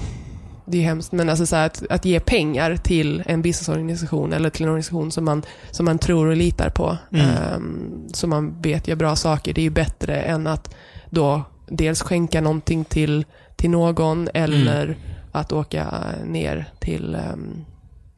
[0.66, 4.62] det är hemskt, men alltså så att, att ge pengar till en businessorganisation eller till
[4.62, 7.26] en organisation som man, som man tror och litar på, Mm.
[7.26, 10.74] ehm, som man vet gör bra saker, det är ju bättre än att
[11.10, 13.24] då dels skänka någonting till,
[13.56, 14.96] till någon eller
[15.32, 15.86] att åka
[16.24, 17.64] ner till ehm,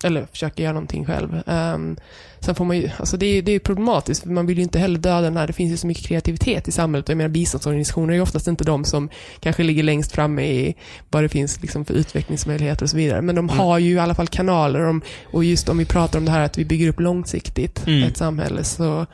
[0.05, 1.43] eller försöka göra någonting själv.
[1.47, 1.97] Um,
[2.41, 4.79] sen får man ju, alltså det är, det är problematiskt, för man vill ju inte
[4.79, 7.09] heller döda den här, det finns ju så mycket kreativitet i samhället.
[7.09, 9.09] Och jag menar biståndsorganisationer är ju oftast inte de som
[9.41, 10.75] kanske ligger längst framme i
[11.11, 13.23] vad det finns liksom för utvecklingsmöjligheter och så vidare.
[13.23, 13.59] Men de Mm.
[13.59, 16.41] har ju i alla fall kanaler, om, och just om vi pratar om det här
[16.45, 18.03] att vi bygger upp långsiktigt Mm.
[18.09, 19.07] ett samhälle, så,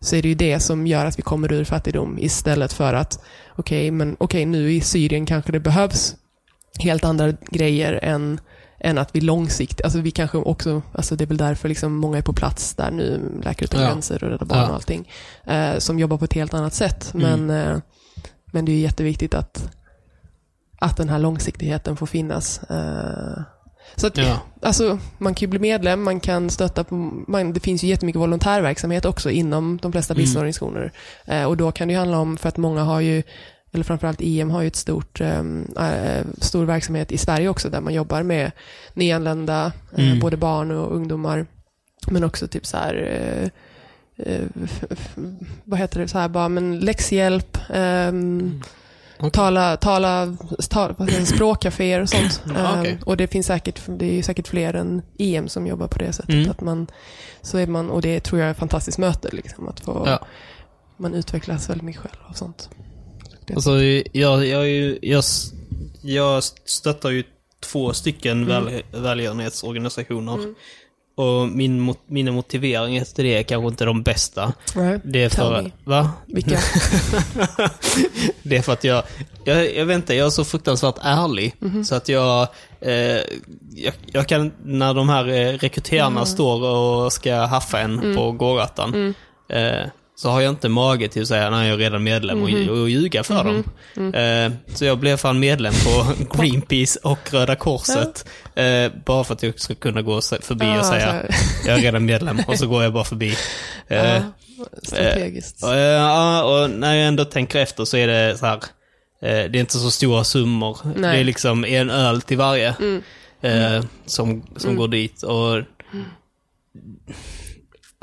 [0.00, 3.24] så är det ju det som gör att vi kommer ur fattigdom istället för att,
[3.56, 6.16] okej, men okej, nu i Syrien kanske det behövs
[6.78, 8.40] helt andra grejer än,
[8.84, 12.18] än att vi långsiktigt, alltså vi kanske också, alltså det är väl därför liksom många
[12.18, 13.88] är på plats där nu, Läkare Utan Ja.
[13.88, 14.68] Gränser och Rädda Barnen Ja.
[14.68, 15.08] och allting,
[15.44, 17.14] eh, som jobbar på ett helt annat sätt.
[17.14, 17.46] Mm.
[17.46, 17.78] Men, eh,
[18.52, 19.70] men det är jätteviktigt att,
[20.78, 22.62] att den här långsiktigheten får finnas.
[22.62, 23.42] Eh,
[23.96, 24.40] så att, Ja.
[24.62, 26.94] alltså, man kan ju bli medlem, man kan stötta på,
[27.28, 30.22] man, det finns ju jättemycket volontärverksamhet också inom de flesta Mm.
[30.22, 30.92] biståndsorganisationer.
[31.24, 33.22] Eh, och då kan det ju handla om, för att många har ju,
[33.72, 35.42] eller framförallt IM har ju ett stort, eh,
[36.38, 38.50] stor verksamhet i Sverige också, där man jobbar med
[38.94, 40.18] nyanlända, eh, Mm.
[40.20, 41.46] både barn och ungdomar,
[42.10, 43.50] men också typ så här,
[44.90, 45.16] f-
[45.64, 48.62] vad heter det, så här bara, men läxhjälp, ehm,
[49.18, 49.30] Okej.
[49.30, 50.36] tala, tala,
[50.70, 52.42] ta, vad säger, jag, språkcaféer och sånt.
[52.56, 52.92] Ja, okej.
[52.92, 56.12] Ehm, och det finns säkert, det är säkert fler än IM som jobbar på det
[56.12, 56.34] sättet.
[56.34, 56.50] Mm.
[56.50, 56.86] Att man,
[57.42, 60.26] så är man, och det tror jag är ett fantastiskt möte, liksom, att få, Ja.
[60.96, 62.70] man utvecklas väldigt mycket själv och sånt.
[63.46, 63.82] Det- Alltså,
[64.12, 64.68] jag, jag,
[65.02, 65.24] jag,
[66.02, 67.24] jag stöttar ju
[67.60, 70.34] två stycken väl, välgörenhetsorganisationer.
[70.34, 70.54] Mm.
[71.16, 74.52] och min, mina motiveringar till det är kanske inte de bästa.
[74.76, 75.70] Nej, Det är för...
[75.84, 76.10] Va?
[76.26, 76.58] Vilka?
[78.42, 79.02] det är för att jag,
[79.44, 81.54] jag, jag vet inte, jag är så fruktansvärt ärlig.
[81.58, 81.84] Mhm.
[81.84, 82.48] Så att jag,
[82.80, 82.92] eh,
[83.74, 86.26] jag, jag kan, när de här eh, rekryterarna Mm.
[86.26, 89.14] står och ska haffa en på gågatan.
[89.48, 92.68] Eh, så har jag inte mage till att säga nej jag är redan medlem Mhm.
[92.70, 93.64] och, och ljuga för dem.
[93.96, 94.14] Mm.
[94.14, 96.06] Eh, så jag blev fan medlem på
[96.38, 98.28] Greenpeace och Röda Korset.
[98.54, 101.34] Eh, bara för att jag ska kunna gå förbi Ja, och säga här.
[101.66, 103.36] jag är redan medlem och så går jag bara förbi.
[103.88, 104.20] Eh, ja,
[104.82, 105.62] strategiskt.
[105.62, 108.54] och, eh, Ja, och när jag ändå tänker efter så är det så här.
[108.56, 108.60] eh,
[109.22, 110.78] Det är inte så stora summor.
[110.84, 111.14] Nej.
[111.16, 113.02] Det är liksom en öl till varje Mm.
[113.40, 115.22] eh, som, som går dit.
[115.22, 115.58] Och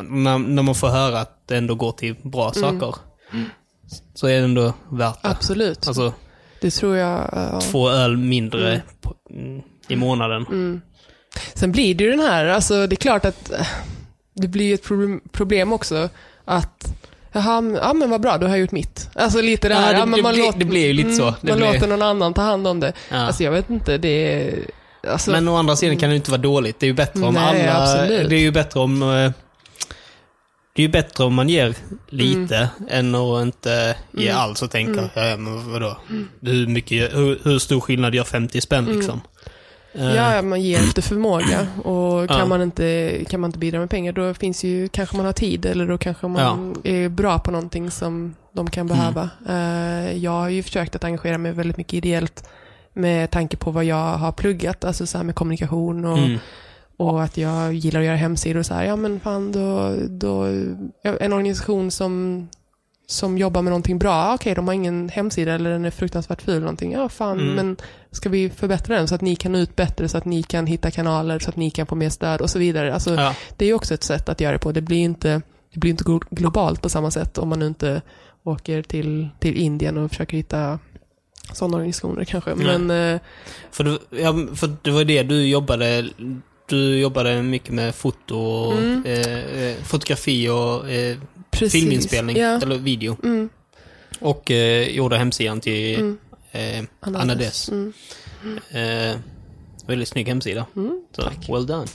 [0.03, 2.79] när, när man får höra att det ändå går till bra Mm.
[2.79, 2.95] saker
[4.13, 5.29] så är det ändå värt det.
[5.29, 5.87] Absolut.
[5.87, 6.13] Alltså
[6.61, 7.29] det tror jag.
[7.31, 7.61] ja.
[7.61, 10.45] två öl mindre på, mm, i månaden.
[10.45, 10.81] Mm.
[11.53, 13.67] Sen blir det ju den här, alltså det är klart att eh,
[14.33, 16.09] det blir ju ett problem- problem också
[16.45, 16.95] att
[17.31, 19.09] Jaha, ja men vad bra, då har jag gjort mitt.
[19.15, 21.11] Alltså lite det Ja, här, det- ja, men man blir- låter, det blir ju lite
[21.13, 21.23] så.
[21.23, 22.93] Mm, Det man blir- låter någon annan ta hand om det.
[23.11, 23.17] Ja.
[23.17, 24.07] Alltså jag vet inte, det
[24.43, 24.59] är...
[25.07, 26.79] Alltså, Men å andra sidan kan det ju inte vara dåligt.
[26.79, 27.83] Det är ju bättre om Nej, alla...
[27.83, 28.29] absolut.
[28.29, 29.01] Det är ju bättre om...
[30.79, 31.75] Det är ju bättre om man ger
[32.09, 34.41] lite än att inte ge Mm.
[34.41, 35.97] alls och tänka, ja men vadå?
[36.41, 38.95] Hur, mycket, hur, hur stor skillnad gör 50 spänn Mm.
[38.97, 39.21] liksom?
[39.93, 41.67] Eh, Ja, ja, man ger efter förmåga.
[41.83, 42.45] Och kan, Ja.
[42.45, 45.65] man inte, kan man inte bidra med pengar, då finns ju, kanske man har tid
[45.65, 48.97] eller då kanske man är bra på någonting som de kan Mm.
[48.97, 49.29] behöva.
[49.49, 52.43] Eh, jag har ju försökt att engagera mig väldigt mycket ideellt
[52.93, 56.39] med tanke på vad jag har pluggat, alltså så här med kommunikation och, Mm.
[56.99, 58.83] Och att jag gillar att göra hemsidor och så här.
[58.83, 60.43] Ja, men fan, då, då,
[61.03, 62.47] en organisation som
[63.07, 66.41] som jobbar med någonting bra, Ah, okej de har ingen hemsida eller den är fruktansvärt
[66.41, 66.91] ful eller någonting.
[66.91, 67.53] Ja fan, Mm.
[67.55, 67.77] men
[68.11, 70.65] ska vi förbättra den så att ni kan nå ut bättre, så att ni kan
[70.67, 72.93] hitta kanaler, så att ni kan få mer stöd och så vidare.
[72.93, 73.35] Alltså, Ja.
[73.57, 74.71] Det är också ett sätt att göra det på.
[74.71, 75.41] Det blir inte,
[75.73, 78.01] det blir inte glo- globalt på samma sätt om man inte
[78.43, 80.79] åker till, till Indien och försöker hitta
[81.53, 82.55] sådana organisationer kanske.
[82.55, 83.19] Men eh,
[83.71, 86.09] För, du, ja, för det var det du jobbade...
[86.69, 89.05] Du jobbade mycket med foto och Mm.
[89.05, 91.17] eh, eh, fotografi och eh,
[91.51, 92.61] filminspelning, Ja.
[92.61, 93.17] eller video.
[93.23, 93.49] Mm,
[94.19, 96.17] Och eh, gjorde hemsidan till mm.
[96.51, 97.69] eh, Anna Dess.
[97.69, 97.93] Mm.
[98.71, 99.19] Eh,
[99.87, 100.65] väldigt snygg hemsida.
[100.75, 101.49] Mm, Så, tack.
[101.49, 101.87] well done.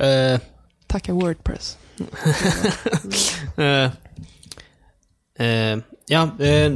[0.00, 0.40] Eh,
[0.86, 1.78] Tacka Wordpress.
[3.56, 3.90] eh,
[5.46, 6.72] eh, ja, eh,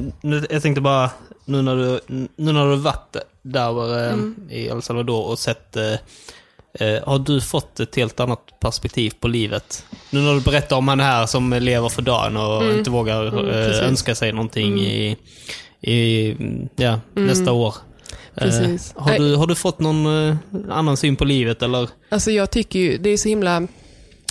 [0.50, 1.10] jag tänkte bara,
[1.44, 2.00] nu när du,
[2.36, 3.68] nu när du varit där
[4.12, 4.36] Mm.
[4.50, 5.76] i El Salvador och sett,
[6.74, 9.84] eh, har du fått ett helt annat perspektiv på livet?
[10.10, 12.78] Nu när du berättar om han här som lever för dagen och Mm.
[12.78, 14.78] inte vågar Mm, eh, önska sig någonting Mm.
[14.84, 15.16] i,
[15.80, 16.36] i
[16.76, 17.26] ja, Mm.
[17.28, 17.74] nästa år.
[18.36, 18.46] Eh,
[18.94, 20.36] har, du, har du fått någon eh,
[20.70, 21.88] annan syn på livet eller?
[22.08, 23.66] Alltså jag tycker ju, det är så himla...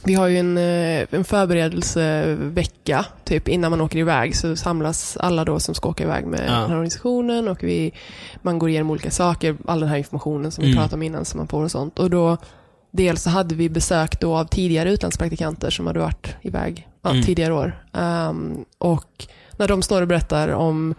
[0.04, 5.46] Vi har ju en, eh, en förberedelsevecka, typ innan man åker iväg så samlas alla
[5.46, 6.44] då som ska åka iväg med Ja.
[6.46, 7.92] den här organisationen och vi,
[8.42, 10.78] man går igenom olika saker, all den här informationen som vi Mm.
[10.82, 12.00] pratade om innan som man får och sånt.
[12.00, 12.38] Och då,
[12.92, 17.24] dels så hade vi besök då av tidigare utlandspraktikanter som hade varit iväg ja, Mm.
[17.24, 17.84] tidigare år.
[17.94, 19.28] Ehm, och
[19.58, 20.96] när de står och berättar om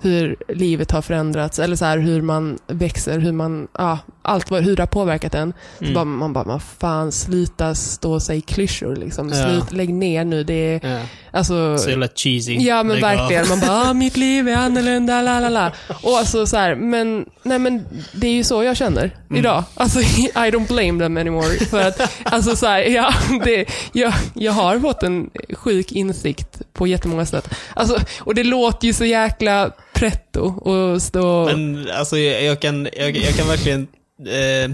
[0.00, 4.62] hur livet har förändrats, eller så här, hur man växer, hur man, ja, allt vad,
[4.64, 5.52] hur det har påverkat en.
[5.78, 5.94] Så Mm.
[5.94, 9.28] bara, man bara, man fan sluta stå och säga klyschor liksom.
[9.28, 9.34] Ja.
[9.48, 10.44] Slut, lägg ner nu.
[10.44, 11.00] Det är, Ja.
[11.30, 12.54] Alltså, Så jävla cheesy.
[12.54, 13.10] ja men Lägg av.
[13.10, 13.48] verkligen.
[13.48, 15.72] Man bara, ah, mitt liv är annorlunda, la la la.
[16.02, 19.40] Och alltså så här, men, nej men det är ju så jag känner Mm.
[19.40, 19.64] idag.
[19.74, 21.48] Alltså, I don't blame them anymore.
[21.70, 23.14] För att, alltså så här, ja,
[23.44, 27.48] det, jag, jag har fått en sjuk insikt på jättemånga sätt.
[27.74, 31.44] Alltså, och det låter ju så jäkla pretto och stå...
[31.46, 33.86] Men alltså jag, jag, kan, jag, jag kan verkligen
[34.26, 34.70] eh,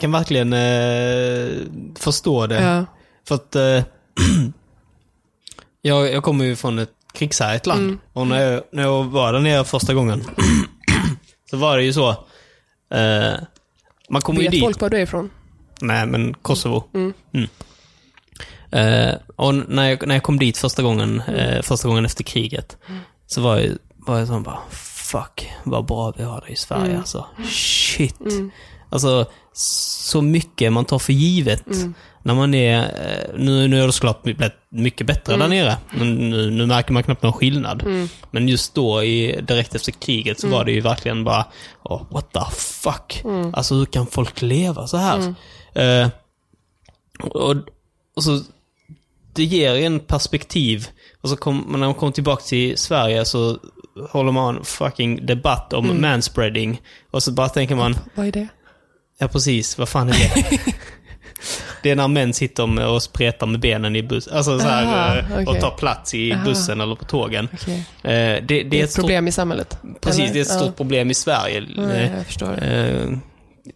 [0.00, 1.48] kan verkligen eh,
[1.98, 2.62] förstå det.
[2.62, 2.84] ja.
[3.28, 3.62] För att eh,
[5.82, 7.82] jag, jag kommer ju från ett krigshärjat land.
[7.82, 7.98] Mm.
[8.12, 10.24] Och när jag, när jag var där nere första gången
[11.50, 12.08] så var det ju så.
[12.94, 13.34] Eh,
[14.10, 14.60] man kommer ju Vet dit.
[14.62, 15.30] folk var du är ifrån?
[15.80, 16.84] Nej, men Kosovo.
[16.94, 17.12] Mm.
[18.70, 21.40] Eh, och när jag, när jag kom dit första gången, Mm.
[21.40, 22.76] eh, första gången efter kriget,
[23.26, 26.84] så var jag, var jag sån bara, fuck, vad bra vi har det i Sverige
[26.86, 26.98] Mm.
[26.98, 27.26] alltså.
[27.48, 28.16] Shit.
[28.88, 28.94] Mm.
[28.94, 31.66] Alltså, så mycket man tar för givet.
[31.66, 31.94] Mm.
[32.22, 35.50] När man är, eh, nu, nu är det såklart blivit mycket bättre Mm.
[35.50, 35.76] där nere.
[36.04, 37.82] Nu, nu märker man knappt någon skillnad.
[37.82, 38.08] Mm.
[38.30, 40.58] Men just då, i, direkt efter kriget, så Mm.
[40.58, 41.46] var det ju verkligen bara,
[41.84, 43.22] oh, what the fuck?
[43.24, 43.54] Mm.
[43.54, 45.34] Alltså hur kan folk leva så här?
[45.74, 46.08] Eh,
[47.20, 47.56] och,
[48.16, 48.40] och så,
[49.34, 50.88] det ger en perspektiv.
[51.22, 53.58] Och så kom, när man kommer tillbaka till Sverige så
[54.10, 56.00] håller man en fucking debatt om Mm.
[56.02, 56.80] manspreading.
[57.10, 58.48] Och så bara tänker man, Vad är det?
[59.18, 60.58] Ja precis, vad fan är det?
[61.82, 64.36] det är när män sitter och spretar med benen i bussen.
[64.36, 66.44] Alltså så här, Aha, eh, och tar plats i Aha.
[66.44, 67.48] bussen eller på tågen.
[67.52, 67.74] Okej.
[68.02, 69.78] Eh, Det, det, Det är ett stort, problem i samhället.
[70.00, 70.32] Precis, eller?
[70.32, 71.66] det är ett stort problem i Sverige.
[71.76, 72.64] Ja, Eh, jag förstår.
[72.64, 73.08] Eh,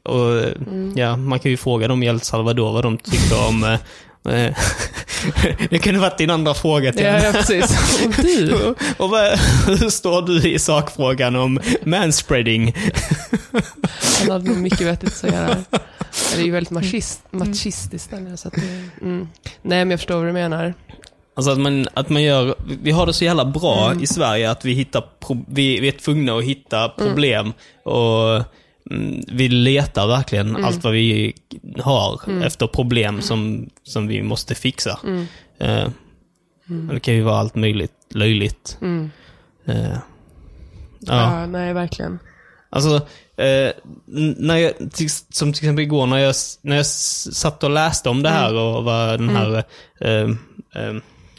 [0.05, 0.93] och Mm.
[0.97, 3.79] ja, man kan ju fråga dem i El Salvador vad de tycker om...
[4.29, 4.57] Eh,
[5.71, 7.27] det kunde varit din andra fråga till Ja, henne.
[7.27, 8.03] ja, precis.
[8.07, 8.75] Och du?
[8.97, 12.75] Och vad, hur står du i sakfrågan om manspreading?
[14.21, 15.57] Han hade nog mycket vettigt att säga där.
[16.35, 18.11] Det är ju väldigt machist, machistiskt.
[18.11, 19.29] där, Så att det, mm.
[19.63, 20.75] Nej, men jag förstår vad du menar.
[21.37, 24.03] Alltså att man, att man gör, vi har det så jävla bra Mm.
[24.03, 25.05] i Sverige att vi hittar,
[25.49, 27.53] vi, vi är tvungna att hitta problem
[27.85, 28.45] och mm,
[29.29, 30.65] vi letar verkligen Mm.
[30.65, 31.35] allt vad vi
[31.79, 35.01] har efter problem som, som vi måste fixa.
[35.05, 35.27] Mm.
[35.59, 35.89] Eh,
[36.93, 38.79] Det kan ju vara allt möjligt löjligt.
[38.83, 39.11] Mm.
[39.67, 39.91] Eh,
[40.99, 41.41] ja.
[41.41, 41.47] Ja.
[41.47, 42.19] nej, verkligen.
[42.71, 42.95] Alltså,
[43.37, 43.73] eh,
[44.37, 44.73] när jag,
[45.31, 48.85] som till exempel igår när jag, när jag satt och läste om det här och
[48.85, 49.65] vad den här
[50.01, 50.31] eh,
[50.83, 50.95] eh,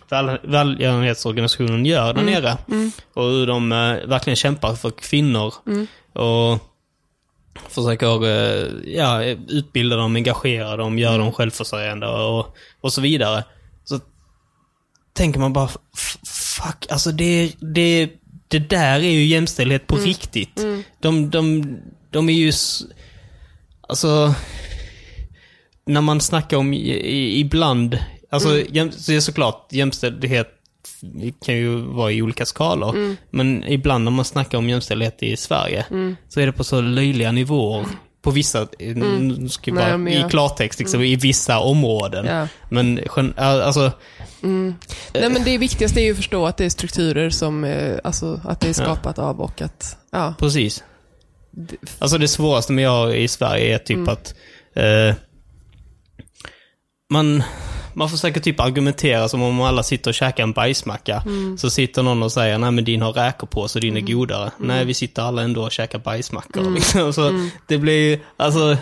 [0.10, 2.58] väl, välgörenhetsorganisationen gör där nere.
[3.14, 5.54] Och hur de eh, verkligen kämpar för kvinnor.
[6.14, 6.60] Och
[7.70, 13.44] försöker eh, ja, utbilda dem, engagera dem, göra dem självförsörjande och, och så vidare.
[13.84, 14.00] Så
[15.14, 15.70] tänker man bara,
[16.58, 18.10] fuck, alltså det, det,
[18.48, 20.66] det där är ju jämställdhet på riktigt.
[21.02, 21.64] De, de,
[22.12, 22.52] de är ju,
[23.88, 24.34] alltså,
[25.86, 28.00] när man snackar om i, i, ibland,
[28.30, 30.50] alltså jäm, så är såklart jämställdhet
[31.46, 33.16] kan ju vara i olika skalor.
[33.30, 35.86] Men ibland när man snackar om jämställdhet i Sverige
[36.30, 37.86] så är det på så löjliga nivåer.
[38.22, 39.50] På vissa, mm.
[39.50, 42.26] ska Nej, bara, men i klartext, liksom, i vissa områden.
[42.26, 42.48] Ja.
[42.70, 43.00] Men
[43.38, 43.92] alltså,
[44.42, 48.42] Nej, men det viktigaste är ju att förstå att det är strukturer som, eh, alltså
[48.44, 50.34] att det är skapat av och att, ja.
[50.40, 50.84] Precis.
[52.00, 54.36] Alltså det svåraste med jag i Sverige är typ att
[54.76, 55.16] eh,
[57.10, 57.44] man,
[57.94, 61.24] man försöker typ argumentera som om alla sitter och käkar en bajsmacka.
[61.58, 64.52] Så sitter någon och säger, nej men din har räkor på så din är godare.
[64.58, 66.72] Nej, vi sitter alla ändå och käkar bajsmackor.
[66.76, 67.14] Liksom.
[67.14, 68.78] Så det blir ju, alltså,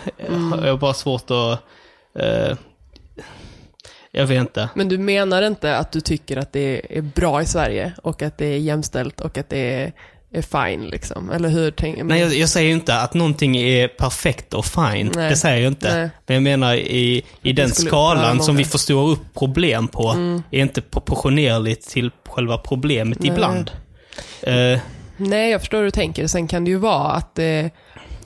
[0.50, 1.58] jag har bara svårt att,
[2.18, 2.56] eh,
[4.10, 4.68] jag vet inte.
[4.74, 8.38] Men du menar inte att du tycker att det är bra i Sverige och att
[8.38, 9.92] det är jämställt och att det är,
[10.32, 11.30] är fine liksom?
[11.30, 15.10] Eller hur tänker Nej, jag, jag säger ju inte att någonting är perfekt och fine.
[15.14, 15.30] Nej.
[15.30, 15.94] Det säger jag inte.
[15.98, 16.10] Nej.
[16.26, 20.10] Men jag menar i, i den skalan som vi förstår upp problem på,
[20.50, 23.30] är inte proportionerligt till själva problemet Nej.
[23.30, 23.70] ibland.
[24.42, 24.80] Eh,
[25.16, 26.26] Nej, jag förstår hur du tänker.
[26.26, 27.70] Sen kan det ju vara att det,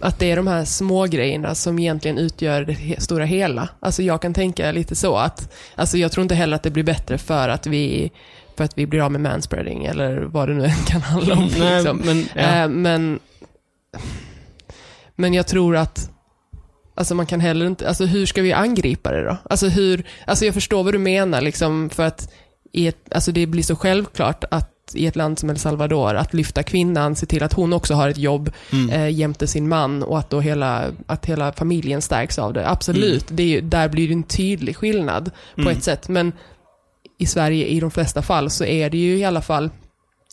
[0.01, 3.69] att det är de här små grejerna som egentligen utgör det stora hela.
[3.81, 6.85] Alltså jag kan tänka lite så att, alltså jag tror inte heller att det blir
[6.85, 8.11] bättre för att vi,
[8.57, 11.51] för att vi blir av med manspreading eller vad det nu kan handla om.
[11.59, 11.97] nej, liksom.
[12.05, 12.41] men, ja.
[12.63, 13.19] Eh, men,
[15.17, 16.11] men jag tror att
[16.99, 19.37] Alltså man kan heller inte, alltså hur ska vi angripa det då?
[19.51, 22.33] Alltså hur, alltså jag förstår vad du menar liksom för att
[22.73, 26.35] i ett, alltså det blir så självklart att i ett land som El Salvador, att
[26.35, 28.91] lyfta kvinnan, se till att hon också har ett jobb Mm.
[28.91, 32.69] eh, jämte sin man och att då hela, att hela familjen stärks av det.
[32.69, 35.77] Absolut, det är där blir det en tydlig skillnad på Mm.
[35.77, 36.09] ett sätt.
[36.09, 36.33] Men
[37.19, 39.71] i Sverige i de flesta fall så är det ju i alla fall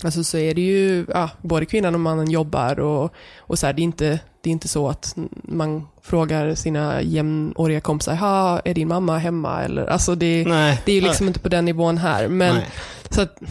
[0.03, 3.73] Alltså så är det ju, ja, både kvinnan och mannen jobbar och, och så här,
[3.73, 8.73] det, är inte, det är inte så att man frågar sina jämnåriga kompisar, ha, är
[8.73, 9.63] din mamma hemma?
[9.63, 10.81] Eller, alltså det, nej.
[10.85, 12.27] det är ju liksom inte på den nivån här.
[12.27, 12.67] Men, Nej.
[13.09, 13.41] så att,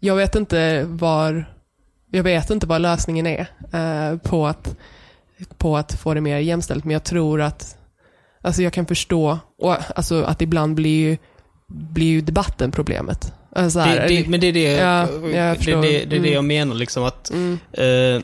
[0.00, 1.44] jag vet inte var,
[2.10, 4.76] jag vet inte vad lösningen är eh, på, att,
[5.58, 7.76] på att få det mer jämställt, men jag tror att,
[8.40, 11.16] alltså jag kan förstå, och, alltså att ibland blir ju,
[11.72, 13.32] blir ju debatten problemet.
[13.52, 16.06] Alltså, så här, Det, det, men det är det, Ja, jag det, det, det, är
[16.06, 16.32] det Mm.
[16.32, 18.22] jag menar liksom att mm, eh,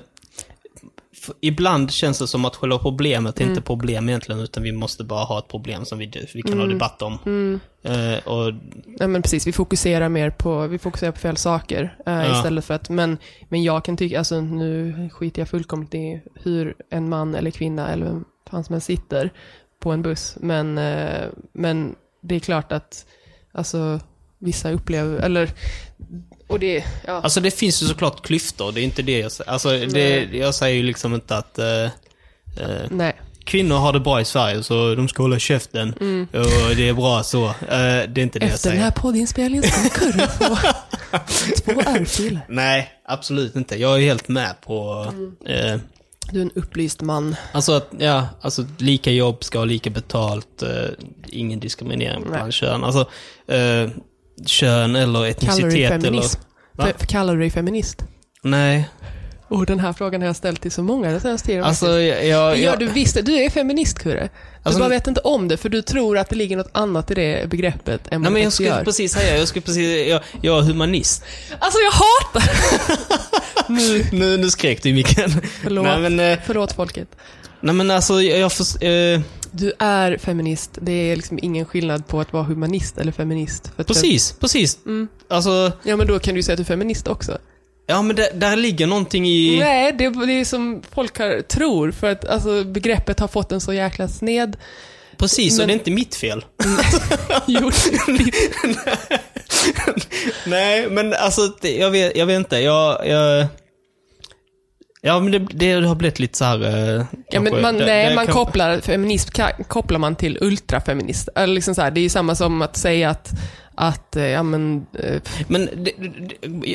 [1.41, 3.53] Ibland känns det som att själva problemet är Mm.
[3.53, 6.65] inte problem egentligen, utan vi måste bara ha ett problem som vi, vi kan ha
[6.65, 6.69] Mm.
[6.79, 7.19] debatt om.
[7.27, 7.61] mm.
[7.83, 8.53] Eh, och
[8.99, 12.37] Ja, men precis, vi fokuserar mer på, vi fokuserar på fel saker eh, Ja.
[12.37, 13.19] istället för att, men,
[13.49, 17.93] men jag kan tycka, alltså nu skiter jag fullkomligt i hur en man eller kvinna
[17.93, 19.31] eller vem fan som helst sitter
[19.81, 23.07] på en buss, men, eh, men det är klart att,
[23.59, 24.01] alltså
[24.39, 25.51] vissa upplever, eller,
[26.47, 27.13] och det, ja.
[27.23, 29.51] Alltså det finns ju såklart klyftor, det är inte det jag säger.
[29.51, 31.91] Alltså det, jag säger ju liksom inte att eh, eh,
[32.91, 33.17] nej.
[33.45, 35.93] kvinnor har det bra i Sverige så de ska hålla käften
[36.33, 37.47] och det är bra så.
[37.47, 38.55] Eh, det är inte det jag Mm.
[38.55, 38.75] Efter säger.
[38.77, 40.57] den här poddinspelningen ska Kurre få
[41.65, 42.41] två örfiler.
[42.49, 43.77] Nej, absolut inte.
[43.77, 45.37] Jag är helt med på Mm.
[45.75, 45.81] eh,
[46.31, 47.37] Du är en upplyst man.
[47.53, 50.69] Alltså att, ja, alltså lika jobb ska ha lika betalt, eh,
[51.27, 52.31] ingen diskriminering Nej.
[52.33, 52.85] bland kön.
[52.85, 53.01] Alltså,
[53.49, 53.91] eh,
[54.47, 56.05] kön eller Kallar du dig etnicitet
[56.85, 56.93] eller...
[57.07, 58.03] Kallar du dig feminist?
[58.43, 58.89] Nej.
[59.49, 61.65] Och den här frågan har jag ställt till så många den senaste tiden.
[61.65, 62.27] Alltså, jag...
[62.27, 63.25] jag, det gör du visst.
[63.27, 64.23] Du är feminist, Kurre.
[64.23, 64.29] Du
[64.63, 67.15] Alltså- bara vet inte om det, för du tror att det ligger något annat i
[67.15, 68.85] det begreppet än Nej vad men det jag skulle gör.
[68.85, 71.25] precis säga, jag skulle precis, jag, jag är humanist.
[71.59, 72.51] Alltså jag hatar...
[73.69, 75.31] nu, Nu, nu skrek du i micken.
[75.63, 75.85] förlåt.
[75.85, 77.09] Nej men, eh, Förlåt folket.
[77.61, 80.79] nej men alltså jag, jag får, eh, Du är feminist.
[80.81, 83.71] Det är liksom ingen skillnad på att vara humanist eller feminist.
[83.75, 84.79] För att precis, precis.
[84.87, 85.09] Mm.
[85.31, 87.39] Alltså, Ja, men då kan du ju säga att du är feminist också.
[87.87, 89.59] ja men där, där ligger någonting i...
[89.61, 91.91] Nej, det, det är som folk har, tror.
[91.93, 94.57] För att alltså, begreppet har fått en så jäkla sned...
[95.19, 96.45] Precis, och Men- det är inte mitt fel.
[97.47, 97.75] gjort.
[100.47, 102.57] Nej, men alltså, jag, vet, jag vet inte.
[102.59, 103.47] Jag, jag,
[105.01, 106.63] ja, men det, det har blivit lite så här...
[106.99, 109.31] eh, Ja, men man, det- nej, det man kan- kopplar feminism
[109.69, 111.29] kopplar man till ultrafeminist.
[111.35, 113.31] Eller liksom så här, det är ju samma som att säga att,
[113.75, 114.87] att eh, ja men...
[114.99, 115.87] eh, Men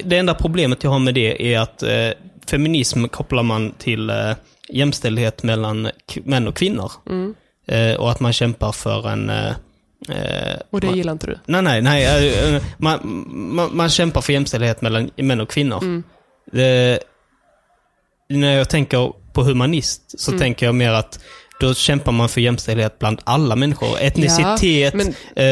[0.03, 2.09] det, enda problemet jag har med det är att eh,
[2.49, 4.31] feminism kopplar man till eh,
[4.69, 5.89] jämställdhet mellan
[6.23, 6.91] män och kvinnor.
[7.09, 7.35] Mm.
[7.67, 9.29] Eh, och att man kämpar för en...
[9.29, 9.47] Eh,
[10.09, 11.37] eh, Och det man, gillar inte du.
[11.45, 12.61] Nej, nej, nej.
[12.77, 12.99] man,
[13.55, 15.77] man, man kämpar för jämställdhet mellan män och kvinnor.
[15.83, 16.03] Mm.
[16.53, 16.97] Eh,
[18.29, 20.39] när jag tänker på humanist så Mm.
[20.41, 21.19] tänker jag mer att
[21.59, 23.97] då kämpar man för jämställdhet bland alla människor.
[24.01, 25.45] Etnicitet, men- eh,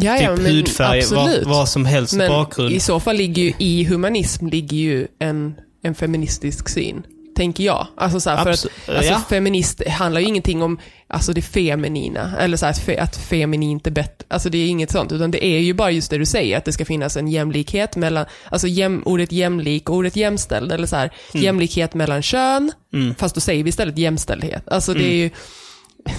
[0.00, 2.72] Ja, typ ja, hudfärg, vad, vad som helst, Men bakgrund.
[2.72, 7.02] i så fall ligger ju i humanism ligger ju en, en feministisk syn.
[7.38, 7.86] Tänker jag.
[7.96, 8.66] Alltså, så här, för att,
[8.96, 9.22] alltså ja.
[9.28, 12.36] feminist handlar ju ingenting om alltså, det feminina.
[12.38, 14.26] Eller så här, att, fe, att feminint är bättre.
[14.28, 15.12] Alltså det är inget sånt.
[15.12, 16.58] Utan det är ju bara just det du säger.
[16.58, 20.72] Att det ska finnas en jämlikhet mellan, alltså jäm, ordet jämlik och ordet jämställd.
[20.72, 22.72] Eller så här, jämlikhet mellan kön.
[22.92, 23.14] Mm.
[23.14, 24.68] Fast då säger vi istället jämställdhet.
[24.68, 25.30] Alltså det är ju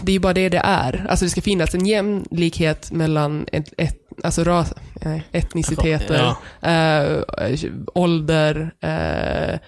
[0.02, 1.06] det är ju bara det det är.
[1.10, 4.74] Alltså det ska finnas en jämlikhet mellan ett, ett, alltså ras,
[5.32, 7.24] etniciteter, eh,
[7.94, 9.60] ålder, eh,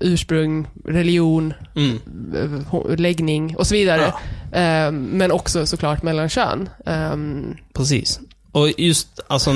[0.00, 1.98] ursprung, religion, Mm.
[2.34, 4.06] eh, läggning och så vidare.
[4.52, 6.68] Eh, men också såklart mellan kön.
[6.86, 8.20] Ehm, Precis.
[8.52, 9.52] Och just alltså,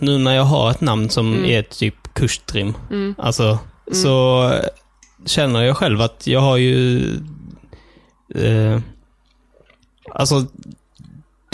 [0.00, 1.44] nu när jag har ett namn som Mm.
[1.44, 2.74] är typ Kushtrim,
[3.18, 3.58] alltså,
[3.92, 4.50] så
[5.26, 6.98] känner jag själv att jag har ju...
[8.34, 8.80] Eh,
[10.10, 10.46] alltså,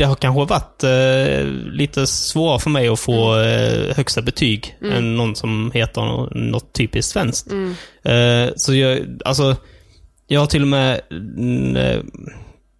[0.01, 3.89] det har kanske varit eh, lite svårare för mig att få Mm.
[3.89, 7.51] eh, högsta betyg än någon som heter nå- något typiskt svenskt.
[7.51, 9.57] mm, Eh, så jag, alltså,
[10.27, 11.99] jag har till och med, mm, eh,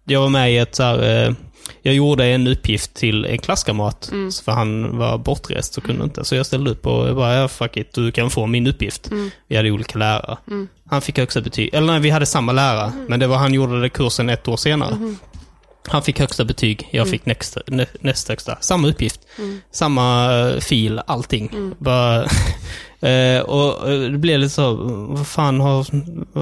[0.05, 1.33] jag var med i ett så här, eh,
[1.81, 4.31] jag gjorde en uppgift till en klasskamrat, Mm.
[4.45, 6.23] för han var bortrest och kunde inte.
[6.25, 9.11] Så jag ställde upp och bara, ja, fuck it, du kan få min uppgift.
[9.11, 9.29] Mm.
[9.47, 10.37] Vi hade olika lärare.
[10.89, 13.05] Han fick högsta betyg, eller nej, vi hade samma lärare, Mm.
[13.09, 14.97] men det var han gjorde det kursen ett år senare.
[15.87, 18.57] Han fick högsta betyg, jag fick näst, nä, näst högsta.
[18.61, 19.61] Samma uppgift, Mm.
[19.71, 21.73] samma eh, fil, allting.
[21.79, 22.23] Bara,
[23.09, 24.73] eh, och eh, det blev lite så,
[25.09, 25.85] vad fan har,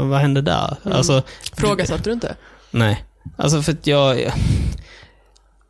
[0.09, 0.77] vad hände där?
[0.85, 0.97] Mm.
[0.97, 1.21] Alltså,
[1.53, 2.35] frågasatte du inte?
[2.71, 3.03] nej.
[3.37, 4.19] Alltså för att jag,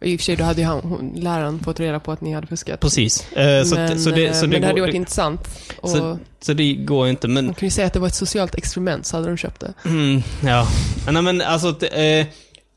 [0.02, 2.34] I och för sig, då hade ju han, hon, läraren fått reda på att ni
[2.34, 2.80] hade fuskat.
[2.80, 3.32] precis.
[3.32, 5.48] Eh, så, men, så det, så det, men det hade går, varit intressant.
[5.80, 8.16] Och så, så det går inte, men man kan ju säga att det var ett
[8.16, 9.74] socialt experiment, så hade de köpt det.
[9.86, 10.68] Mm, ja.
[11.12, 12.26] Nej, men alltså, eh,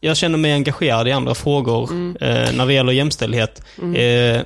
[0.05, 2.17] jag känner mig engagerad i andra frågor Mm.
[2.21, 3.63] eh, när det gäller jämställdhet.
[3.95, 4.03] Eh,
[4.37, 4.43] eh,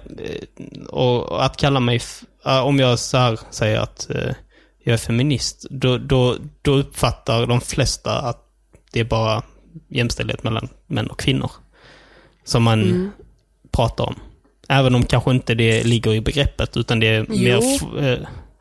[0.88, 2.00] och, att kalla mig,
[2.64, 4.32] om jag så här säger att eh,
[4.84, 8.38] jag är feminist, då, då, då uppfattar de flesta att
[8.92, 9.42] det är bara
[9.88, 11.50] jämställdhet mellan män och kvinnor.
[12.44, 13.10] Som man Mm.
[13.72, 14.14] pratar om.
[14.68, 17.60] Även om kanske inte det ligger i begreppet, utan det är Jo.
[17.60, 18.12] mer...
[18.12, 18.18] Eh,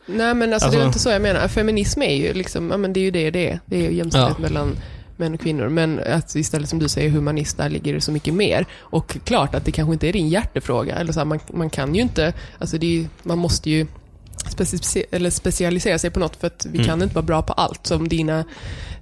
[0.07, 1.47] Nej men alltså, det är Alltså- inte så jag menar.
[1.47, 3.59] Feminism är ju liksom, ja men det är ju det det är.
[3.65, 4.41] Det är ju jämställdhet Ja.
[4.41, 4.77] mellan
[5.17, 5.69] män och kvinnor.
[5.69, 8.65] Men att istället som du säger humanist, där ligger det så mycket mer.
[8.79, 10.95] Och klart att det kanske inte är din hjärtefråga.
[10.95, 13.87] Eller så här, man, man kan ju inte, alltså det är, man måste ju
[14.45, 16.87] speci- eller specialisera sig på något för att vi Mm.
[16.87, 17.87] kan inte vara bra på allt.
[17.87, 18.43] Så om dina,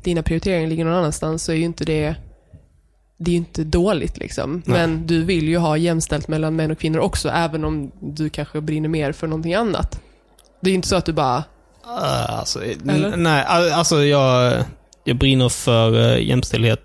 [0.04, 2.16] dina prioriteringar ligger någon annanstans så är ju inte det
[3.18, 4.62] det är ju inte dåligt liksom.
[4.66, 4.80] Nej.
[4.88, 8.62] Men du vill ju ha jämställt mellan män och kvinnor också, även om du kanske
[8.62, 10.00] brinner mer för någonting annat.
[10.62, 11.44] Det är ju inte så att du bara,
[11.86, 12.60] Uh, alltså,
[13.16, 14.64] nej, all- alltså jag,
[15.04, 16.82] jag brinner för uh, jämställdhet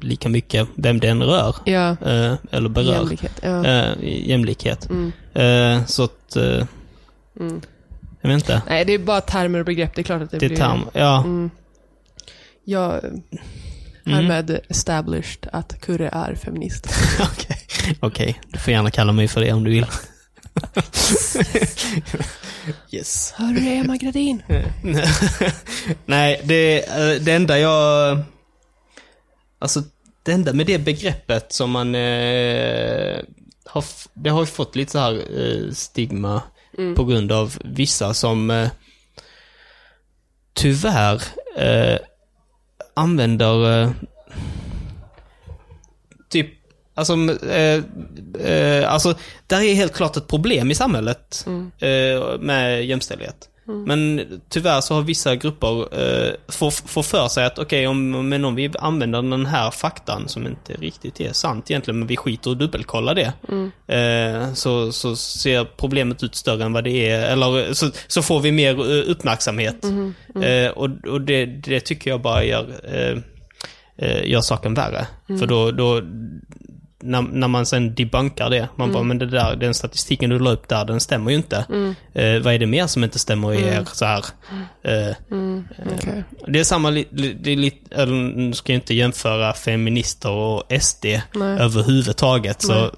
[0.00, 1.56] lika mycket, vem det än rör.
[1.64, 2.92] ja, eh, eller berör.
[2.94, 3.40] jämlikhet.
[3.42, 3.66] Ja.
[3.66, 3.94] Eh,
[4.28, 4.90] jämlikhet.
[4.90, 6.66] Mm, Eh, så att, eh,
[7.40, 7.60] mm.
[8.20, 8.62] jag vet inte.
[8.68, 9.94] Nej, det är bara termer och begrepp.
[9.94, 10.58] Det är klart att det, Det är blir...
[10.58, 10.80] term.
[10.92, 11.18] Ja.
[11.24, 11.50] Mm.
[12.64, 13.10] Jag är
[14.06, 14.56] Mm.
[14.68, 16.88] established att Kurre är feminist.
[17.20, 17.56] Okej,
[18.00, 18.40] Okej.
[18.48, 19.86] du får gärna kalla mig för det om du vill.
[22.90, 23.34] yes.
[23.36, 24.42] Hör det, Emma Gradin?
[26.06, 28.18] Nej, det, eh, det enda jag...
[29.58, 29.82] Alltså,
[30.22, 33.18] det enda med det begreppet som man eh,
[33.64, 33.84] har...
[34.14, 36.42] Det har ju fått lite så här eh, stigma
[36.78, 36.94] Mm.
[36.94, 38.50] på grund av vissa som...
[38.50, 38.70] Eh,
[40.52, 41.22] tyvärr
[41.56, 41.98] eh,
[42.94, 43.90] använder eh,
[46.28, 46.50] typ,
[47.00, 47.82] alltså, eh,
[48.52, 49.14] eh, alltså,
[49.46, 51.46] där är helt klart ett problem i samhället
[51.78, 53.46] eh, med jämställdhet.
[53.86, 58.44] Men tyvärr så har vissa grupper eh, får, får för sig att okej, om, men
[58.44, 62.50] om vi använder den här faktan som inte riktigt är sant egentligen, men vi skiter
[62.50, 63.32] och dubbelkollar det.
[63.94, 68.40] Eh, så, så ser problemet ut större än vad det är, eller så, så får
[68.40, 69.84] vi mer eh, uppmärksamhet.
[70.42, 73.18] Eh, och och det, det tycker jag bara gör, eh,
[73.98, 75.06] eh, gör saken värre.
[75.38, 76.02] För då, då
[77.02, 80.50] när, när man sen debunkar det, man bara, men det där, den statistiken du la
[80.50, 81.56] upp där, den stämmer ju inte.
[82.14, 84.24] Eh, vad är det mer som inte stämmer i er så här?
[84.82, 85.16] Eh,
[85.94, 86.24] Okej.
[86.46, 91.04] det är samma, det är lite, eller nu ska jag inte jämföra feminister och SD
[91.04, 91.58] Nej.
[91.60, 92.90] överhuvudtaget, så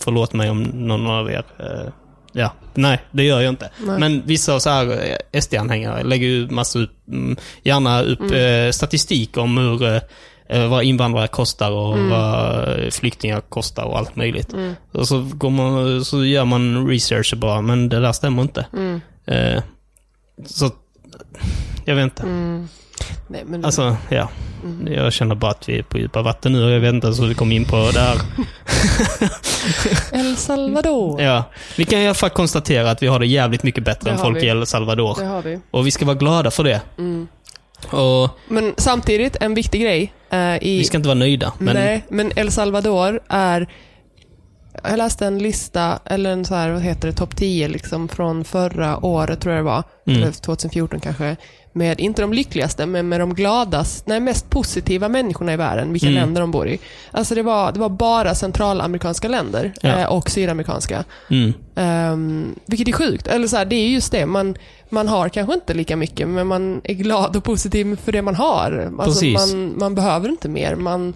[0.00, 1.92] förlåt mig om någon av er eh,
[2.32, 3.70] Ja, nej, det gör jag inte.
[3.78, 3.98] Nej.
[3.98, 4.90] Men vissa så här
[5.32, 10.02] eh, SD-anhängare lägger ju massa upp, mm, gärna upp eh, statistik om hur, eh, eh,
[10.68, 14.54] vad invandrare kostar och vad flyktingar kostar och allt möjligt.
[14.92, 18.66] Och så, går man, så gör man research bara, men det där stämmer inte.
[19.26, 19.62] Eh,
[20.46, 20.70] så,
[21.84, 22.26] jag vet inte.
[23.28, 24.28] Nej, men Alltså, ja.
[24.86, 27.24] Jag känner bara att vi är på djupa vatten nu och jag vet inte så
[27.26, 28.16] vi kom in på det här.
[30.12, 31.20] El Salvador.
[31.22, 31.44] Ja.
[31.76, 34.18] Vi kan i alla fall konstatera att vi har det jävligt mycket bättre Det än
[34.18, 34.46] folk vi.
[34.46, 35.16] i El Salvador.
[35.20, 35.60] Det har vi.
[35.70, 36.80] Och vi ska vara glada för det.
[37.90, 40.12] Och Men samtidigt, en viktig grej.
[40.30, 41.52] eh, i, vi ska inte vara nöjda.
[41.58, 43.68] Men Nej, men El Salvador är...
[44.84, 48.44] Jag läste en lista, eller en så här, vad heter det, topp 10 liksom från
[48.44, 49.82] förra året tror jag det var.
[50.06, 50.22] Mm.
[50.22, 51.36] Eller 2014 kanske.
[51.74, 56.06] Med, inte de lyckligaste, men med de gladaste, nej mest positiva människorna i världen, vilka
[56.06, 56.20] Mm.
[56.20, 56.78] länder de bor i.
[57.10, 59.88] Alltså det var, det var bara centralamerikanska länder Ja.
[59.98, 61.04] eh, och sydamerikanska.
[61.30, 63.26] mm, Um, vilket är sjukt.
[63.26, 64.54] Eller så här, det är just det, man,
[64.88, 68.34] man har kanske inte lika mycket, men man är glad och positiv för det man
[68.34, 68.92] har.
[68.98, 69.52] Alltså, Precis.
[69.54, 70.74] man, man behöver inte mer.
[70.74, 71.14] Man,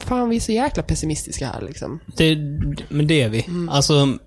[0.00, 2.00] fan, vi är så jäkla pessimistiska här liksom.
[2.16, 2.36] det,
[2.88, 3.44] men det är vi.
[3.48, 3.68] Mm.
[3.68, 4.18] Alltså,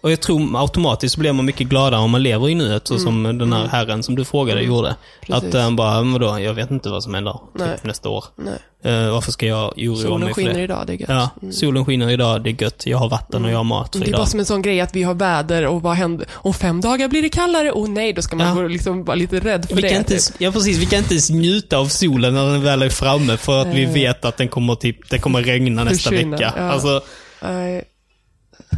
[0.00, 3.22] och jag tror automatiskt blir man mycket gladare om man lever i nuet, så som
[3.22, 4.88] den här herren som du frågade gjorde.
[4.88, 5.00] Mm.
[5.20, 5.54] Precis.
[5.54, 8.24] Att han bara, vadå, jag vet inte vad som händer typ, nästa år.
[8.36, 8.58] Nej.
[8.82, 10.62] Eh, varför ska jag oroa Solen mig för skiner det?
[10.62, 11.08] idag, det är gött.
[11.08, 12.86] Ja, solen skiner idag, det är gött.
[12.86, 14.18] Jag har vatten och jag har mat för Det är idag.
[14.20, 16.26] bara som en sån grej att vi har väder och vad händer?
[16.32, 17.72] Om fem dagar blir det kallare.
[17.72, 18.68] Och nej, då ska man Ja.
[18.68, 19.88] liksom vara lite rädd för Vi det.
[19.88, 20.34] kan, inte, typ.
[20.38, 23.58] ja, precis, vi kan inte ens njuta av solen när den väl är framme för
[23.60, 23.92] att vi Eh.
[23.92, 26.54] vet att den kommer, typ, det kommer regna nästa Försvinna, vecka.
[26.56, 26.62] ja.
[26.62, 27.00] Alltså,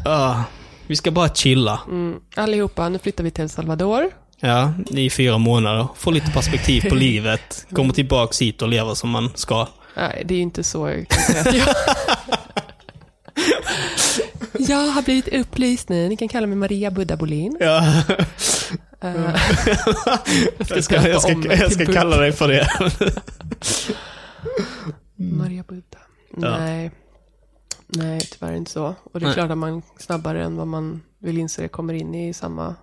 [0.05, 0.35] ah,
[0.87, 1.81] vi ska bara chilla.
[1.89, 2.15] Mm.
[2.37, 4.11] Allihopa, nu flyttar vi till El Salvador.
[4.41, 5.87] Ja, i fyra månader.
[5.97, 7.67] Få lite perspektiv på livet.
[7.73, 9.69] Kommer tillbaks hit och lever som man ska.
[9.97, 10.89] Nej, det är inte så
[14.59, 16.09] jag har blivit upplyst nu.
[16.09, 17.57] Ni kan kalla mig Maria Buddha Bolin.
[17.61, 18.03] Ja,
[19.05, 19.35] Eh,
[20.69, 22.69] jag ska, jag ska, jag ska kalla dig för det.
[25.17, 25.99] Maria Buddha.
[26.37, 26.59] Ja.
[26.59, 26.91] Nej.
[27.87, 28.95] Nej, tyvärr inte så.
[29.13, 29.35] Och det är Nej.
[29.35, 32.75] klart att man snabbare än vad man vill inse kommer in i samma,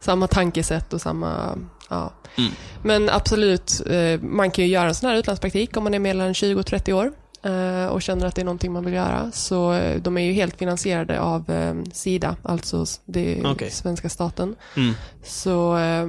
[0.00, 1.58] samma tankesätt och samma...
[1.88, 2.12] Ja.
[2.38, 2.50] Mm.
[2.82, 6.34] Men absolut, eh, man kan ju göra en sån här utlandspraktik om man är mellan
[6.34, 9.30] 20 och 30 år eh, och känner att det är någonting man vill göra.
[9.32, 11.44] Så eh, de är ju helt finansierade av
[11.92, 13.70] Sida, alltså det Okej.
[13.70, 14.56] svenska staten.
[14.76, 14.94] Mm.
[15.24, 16.06] Så eh,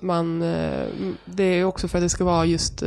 [0.00, 0.40] man,
[1.24, 2.82] det är också för att det ska vara just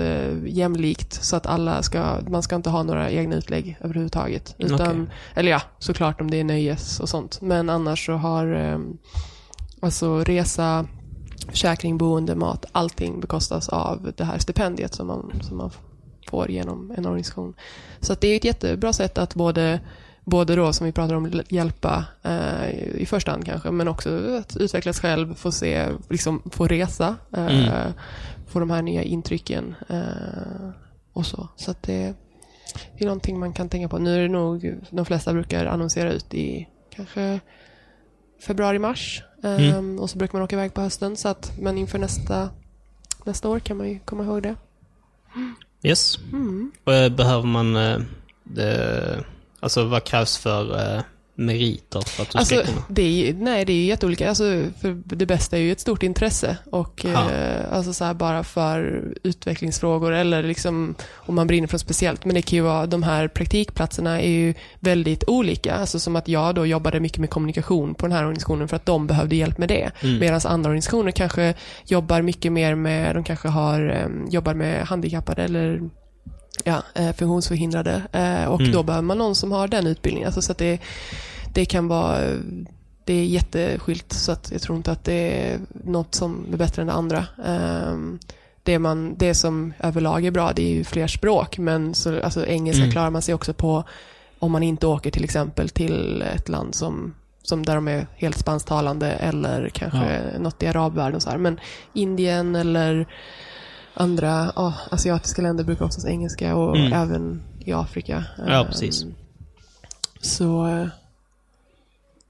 [0.46, 4.56] jämlikt så att alla ska, man ska inte ha några egna utlägg överhuvudtaget.
[4.58, 7.42] Utan, Eller ja, såklart om det är nöjes och sånt.
[7.42, 8.80] Men annars så har eh,
[9.82, 10.88] alltså resa,
[11.48, 15.72] försäkring, boende, mat, allting bekostas av det här stipendiet som man, som man
[16.28, 17.54] får genom en organisation.
[18.00, 19.80] Så det är ett jättebra sätt att både
[20.24, 24.58] Både då som vi pratar om hjälpa eh, i första hand kanske, men också att
[24.58, 27.94] utvecklas själv, få se, liksom få resa, eh, Mm.
[28.48, 30.70] få de här nya intrycken eh,
[31.14, 31.48] och så.
[31.56, 32.14] Så att det,
[32.98, 33.98] det är någonting man kan tänka på.
[33.98, 37.40] Nu är det nog, de flesta brukar annonsera ut i kanske
[38.42, 39.24] februari, mars.
[39.44, 40.00] Eh, Mm.
[40.00, 41.18] Och så brukar man åka iväg på hösten.
[41.18, 42.50] Så att, men inför nästa,
[43.24, 44.56] nästa år kan man ju komma ihåg det.
[45.84, 46.18] Yes.
[46.32, 46.72] Mm.
[46.84, 47.76] Och, eh, behöver man...
[47.76, 48.00] eh,
[48.44, 49.24] Det,
[49.60, 51.02] alltså vad krävs för eh,
[51.42, 52.84] meriter för att du Alltså, ska kunna...
[52.90, 54.30] det är, ju- nej, det är ju jätteolika.
[54.30, 54.44] Alltså,
[54.82, 56.58] för det bästa är ju ett stort intresse.
[56.72, 57.32] Och, Ja.
[57.32, 62.26] eh, alltså så bara för utvecklingsfrågor eller liksom om man brinner för något speciellt.
[62.26, 65.76] Men det kan ju vara, de här praktikplatserna är ju väldigt olika.
[65.76, 68.86] Alltså som att jag då jobbade mycket med kommunikation på den här organisationen för att
[68.86, 69.92] de behövde hjälp med det.
[70.02, 70.20] Mm.
[70.20, 71.54] Medan andra organisationer kanske
[71.86, 75.82] jobbar mycket mer med, de kanske har, eh, jobbar med handikappade eller
[76.64, 78.02] ja, eh, funktionsförhindrade.
[78.12, 78.72] Eh, och Mm.
[78.72, 80.28] då behöver man någon som har den utbildningen.
[80.28, 80.80] Alltså, så att det,
[81.54, 82.20] det kan vara
[83.06, 85.14] det är jätteskilt så att jag tror inte att det
[85.52, 87.26] är något som är bättre än det andra.
[87.46, 88.20] Ehm,
[88.64, 92.46] det, man, det som överlag är bra, det är ju fler språk, men så, alltså,
[92.46, 92.92] engelska Mm.
[92.92, 93.84] klarar man sig också på
[94.40, 98.38] om man inte åker till exempel till ett land som, som där de är helt
[98.38, 101.16] spansktalande eller kanske något i arabvärlden.
[101.16, 101.38] och Så här.
[101.38, 101.60] Men
[101.94, 103.06] Indien eller
[103.94, 106.94] andra ja, asiatiska länder brukar också engelska och Mm.
[106.94, 108.24] även i Afrika.
[108.38, 109.06] Ja, Ehm, precis.
[110.22, 110.88] Så, eh,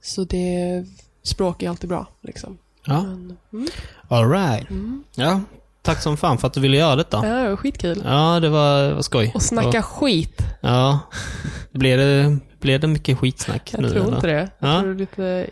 [0.02, 0.86] så det,
[1.24, 2.08] språk är alltid bra.
[2.22, 2.58] Liksom.
[2.86, 3.68] Ja, Men, mm,
[4.08, 4.70] all right.
[4.70, 5.04] mm.
[5.16, 5.42] Ja,
[5.82, 7.28] tack som fan för att du ville göra detta.
[7.28, 8.02] Ja, det var skitkul.
[8.06, 9.32] Ja, det var, det var skoj.
[9.36, 10.42] Och snacka skit.
[10.62, 11.00] Ja.
[11.72, 13.90] Blev det, blev det mycket skitsnack Jag nu?
[13.90, 14.16] tror eller?
[14.16, 14.50] inte det.
[14.60, 14.82] Jag Ja.
[14.82, 15.48] tror lite,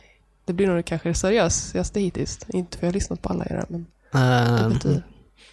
[0.45, 2.39] det blir nog kanske det seriösaste hittills.
[2.47, 3.85] Inte för jag har lyssnat på alla era, men
[4.73, 5.03] betyder...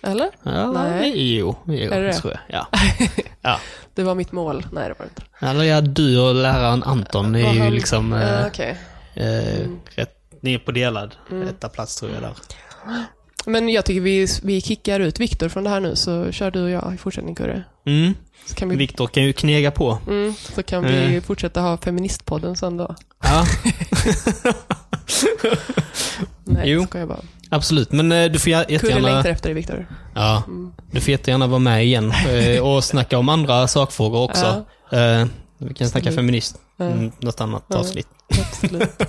[0.03, 0.31] Eller?
[0.43, 1.37] ja, Nej.
[1.37, 2.41] jo, jo Är det tror jag.
[2.73, 2.79] Ja.
[3.43, 3.61] ja.
[3.95, 4.67] Det var mitt mål.
[4.73, 5.23] Nej, det var inte.
[5.41, 8.77] Eller ja, du och läraren Anton är ju liksom eh, Okej.
[9.15, 9.79] eh, Mm.
[9.95, 11.49] rätt, ni är på delad Mm.
[11.49, 12.33] etta plats tror jag där.
[13.47, 16.63] Men jag tycker vi, vi kickar ut Viktor från det här nu, så kör du
[16.63, 17.65] och jag i fortsättning, Kurre.
[17.87, 18.15] Mm.
[18.55, 19.99] Kan vi, Viktor kan ju knega på.
[20.09, 21.23] mm, så kan vi Mm.
[21.23, 22.95] fortsätta ha Feministpodden sen då.
[23.23, 23.45] Ja,
[26.45, 26.87] Nej, Jo.
[26.95, 27.21] jag bara.
[27.51, 27.93] Absolut.
[27.93, 29.09] Men eh, du får jä- Kurre jättegärna...
[29.15, 29.87] längtar efter dig, Viktor.
[30.15, 30.73] Ja, Mm.
[30.91, 34.65] du får jättegärna vara med igen eh, och snacka om andra sakfrågor också.
[34.93, 35.27] Eh,
[35.59, 38.09] vi kan snacka feminist, mm, något annat avsnitt.
[38.41, 38.91] Absolut.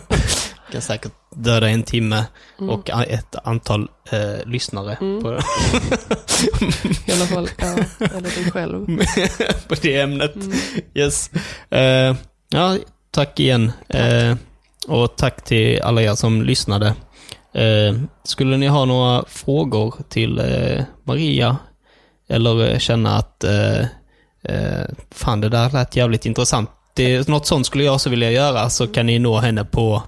[0.68, 2.26] Vi kan säkert döda en timme
[2.60, 2.70] Mm.
[2.70, 5.24] och a- ett antal eh, lyssnare Mm.
[5.24, 5.32] på,
[7.06, 8.86] I alla fall, ja, eller dig själv.
[9.68, 10.34] på det ämnet.
[10.94, 11.30] Yes.
[11.70, 12.16] Eh,
[12.50, 12.78] ja,
[13.12, 13.72] tack igen.
[13.90, 14.36] Eh,
[14.88, 16.94] och tack till alla er som lyssnade.
[17.58, 21.58] Eh, skulle ni ha några frågor till eh, Maria
[22.30, 23.80] eller eh, känna att eh,
[24.44, 26.70] eh, fan det där lät jävligt intressant.
[26.94, 30.04] Det, något sånt skulle jag också vilja göra så kan ni nå henne på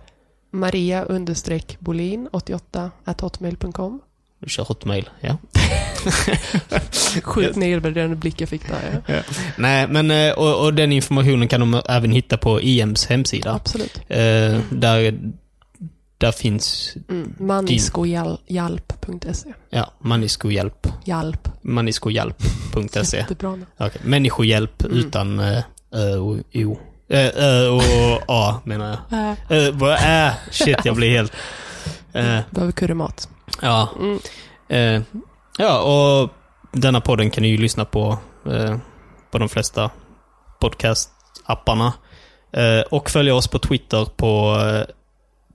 [0.51, 4.01] Maria understreck Bolin 88 at hotmail.com.
[4.39, 5.37] du kör hotmail, ja.
[7.23, 9.01] Sjukt nedvärderande blick jag fick där.
[9.05, 9.21] Ja.
[9.57, 13.53] Nej, men och, och den informationen kan de även hitta på IMs hemsida.
[13.53, 14.01] Absolut.
[14.07, 15.19] Eh, där,
[16.19, 17.33] där finns, Mm.
[17.39, 19.53] Maniskohjälp.se.
[19.69, 20.87] ja, människohjälp.
[21.05, 21.47] Hjälp.
[21.61, 23.17] Människohjälp.se.
[23.17, 23.65] Jättebra namn.
[23.77, 24.97] Okej, Människohjälp Mm.
[24.97, 26.77] utan eh, ö och o.
[27.09, 27.83] Eh, Ö och
[28.27, 29.19] a menar jag.
[29.29, 30.33] Äh, Ö, vad är?
[30.51, 31.33] Shit, jag blir helt...
[32.13, 33.29] Eh, behöver currymat.
[33.61, 33.89] ja.
[33.99, 34.19] Mm.
[34.69, 35.01] Eh,
[35.57, 36.29] ja, och
[36.71, 38.77] denna podden kan ni ju lyssna på eh,
[39.31, 39.89] på de flesta
[40.61, 41.91] podcast-apparna.
[42.91, 44.57] Och följa oss på Twitter på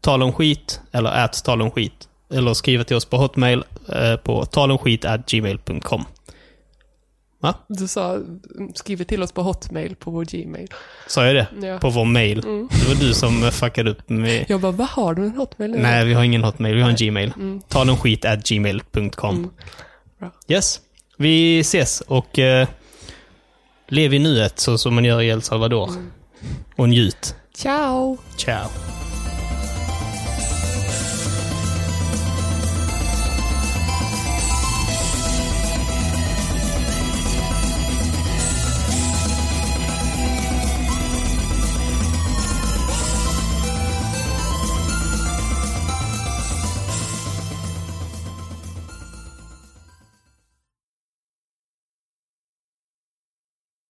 [0.04, 2.08] tal om skit, eller at tal om skit.
[2.32, 6.04] Eller skriva till oss på hotmail eh, på talomskit@gmail.com.
[7.68, 8.18] Du sa,
[8.74, 10.68] skriv till oss på hotmail på vår gmail.
[11.06, 11.66] Sa jag det?
[11.66, 11.78] Ja.
[11.78, 12.38] På vår mail.
[12.38, 12.68] Mm.
[12.70, 14.44] Det var du som fuckade upp med...
[14.48, 15.78] Jag bara, vad har du en hotmail nu?
[15.78, 16.74] Nej, vi har ingen hotmail.
[16.74, 17.32] Vi har en gmail.
[17.36, 17.60] Mm.
[17.68, 19.36] talomskit@gmail.com.
[19.36, 19.50] Mm.
[20.48, 20.80] Yes.
[21.16, 22.68] Vi ses och eh,
[23.88, 25.90] lev i nuet så som man gör i El Salvador.
[26.76, 27.34] Och njut.
[27.54, 28.18] Ciao!
[28.36, 28.68] Ciao.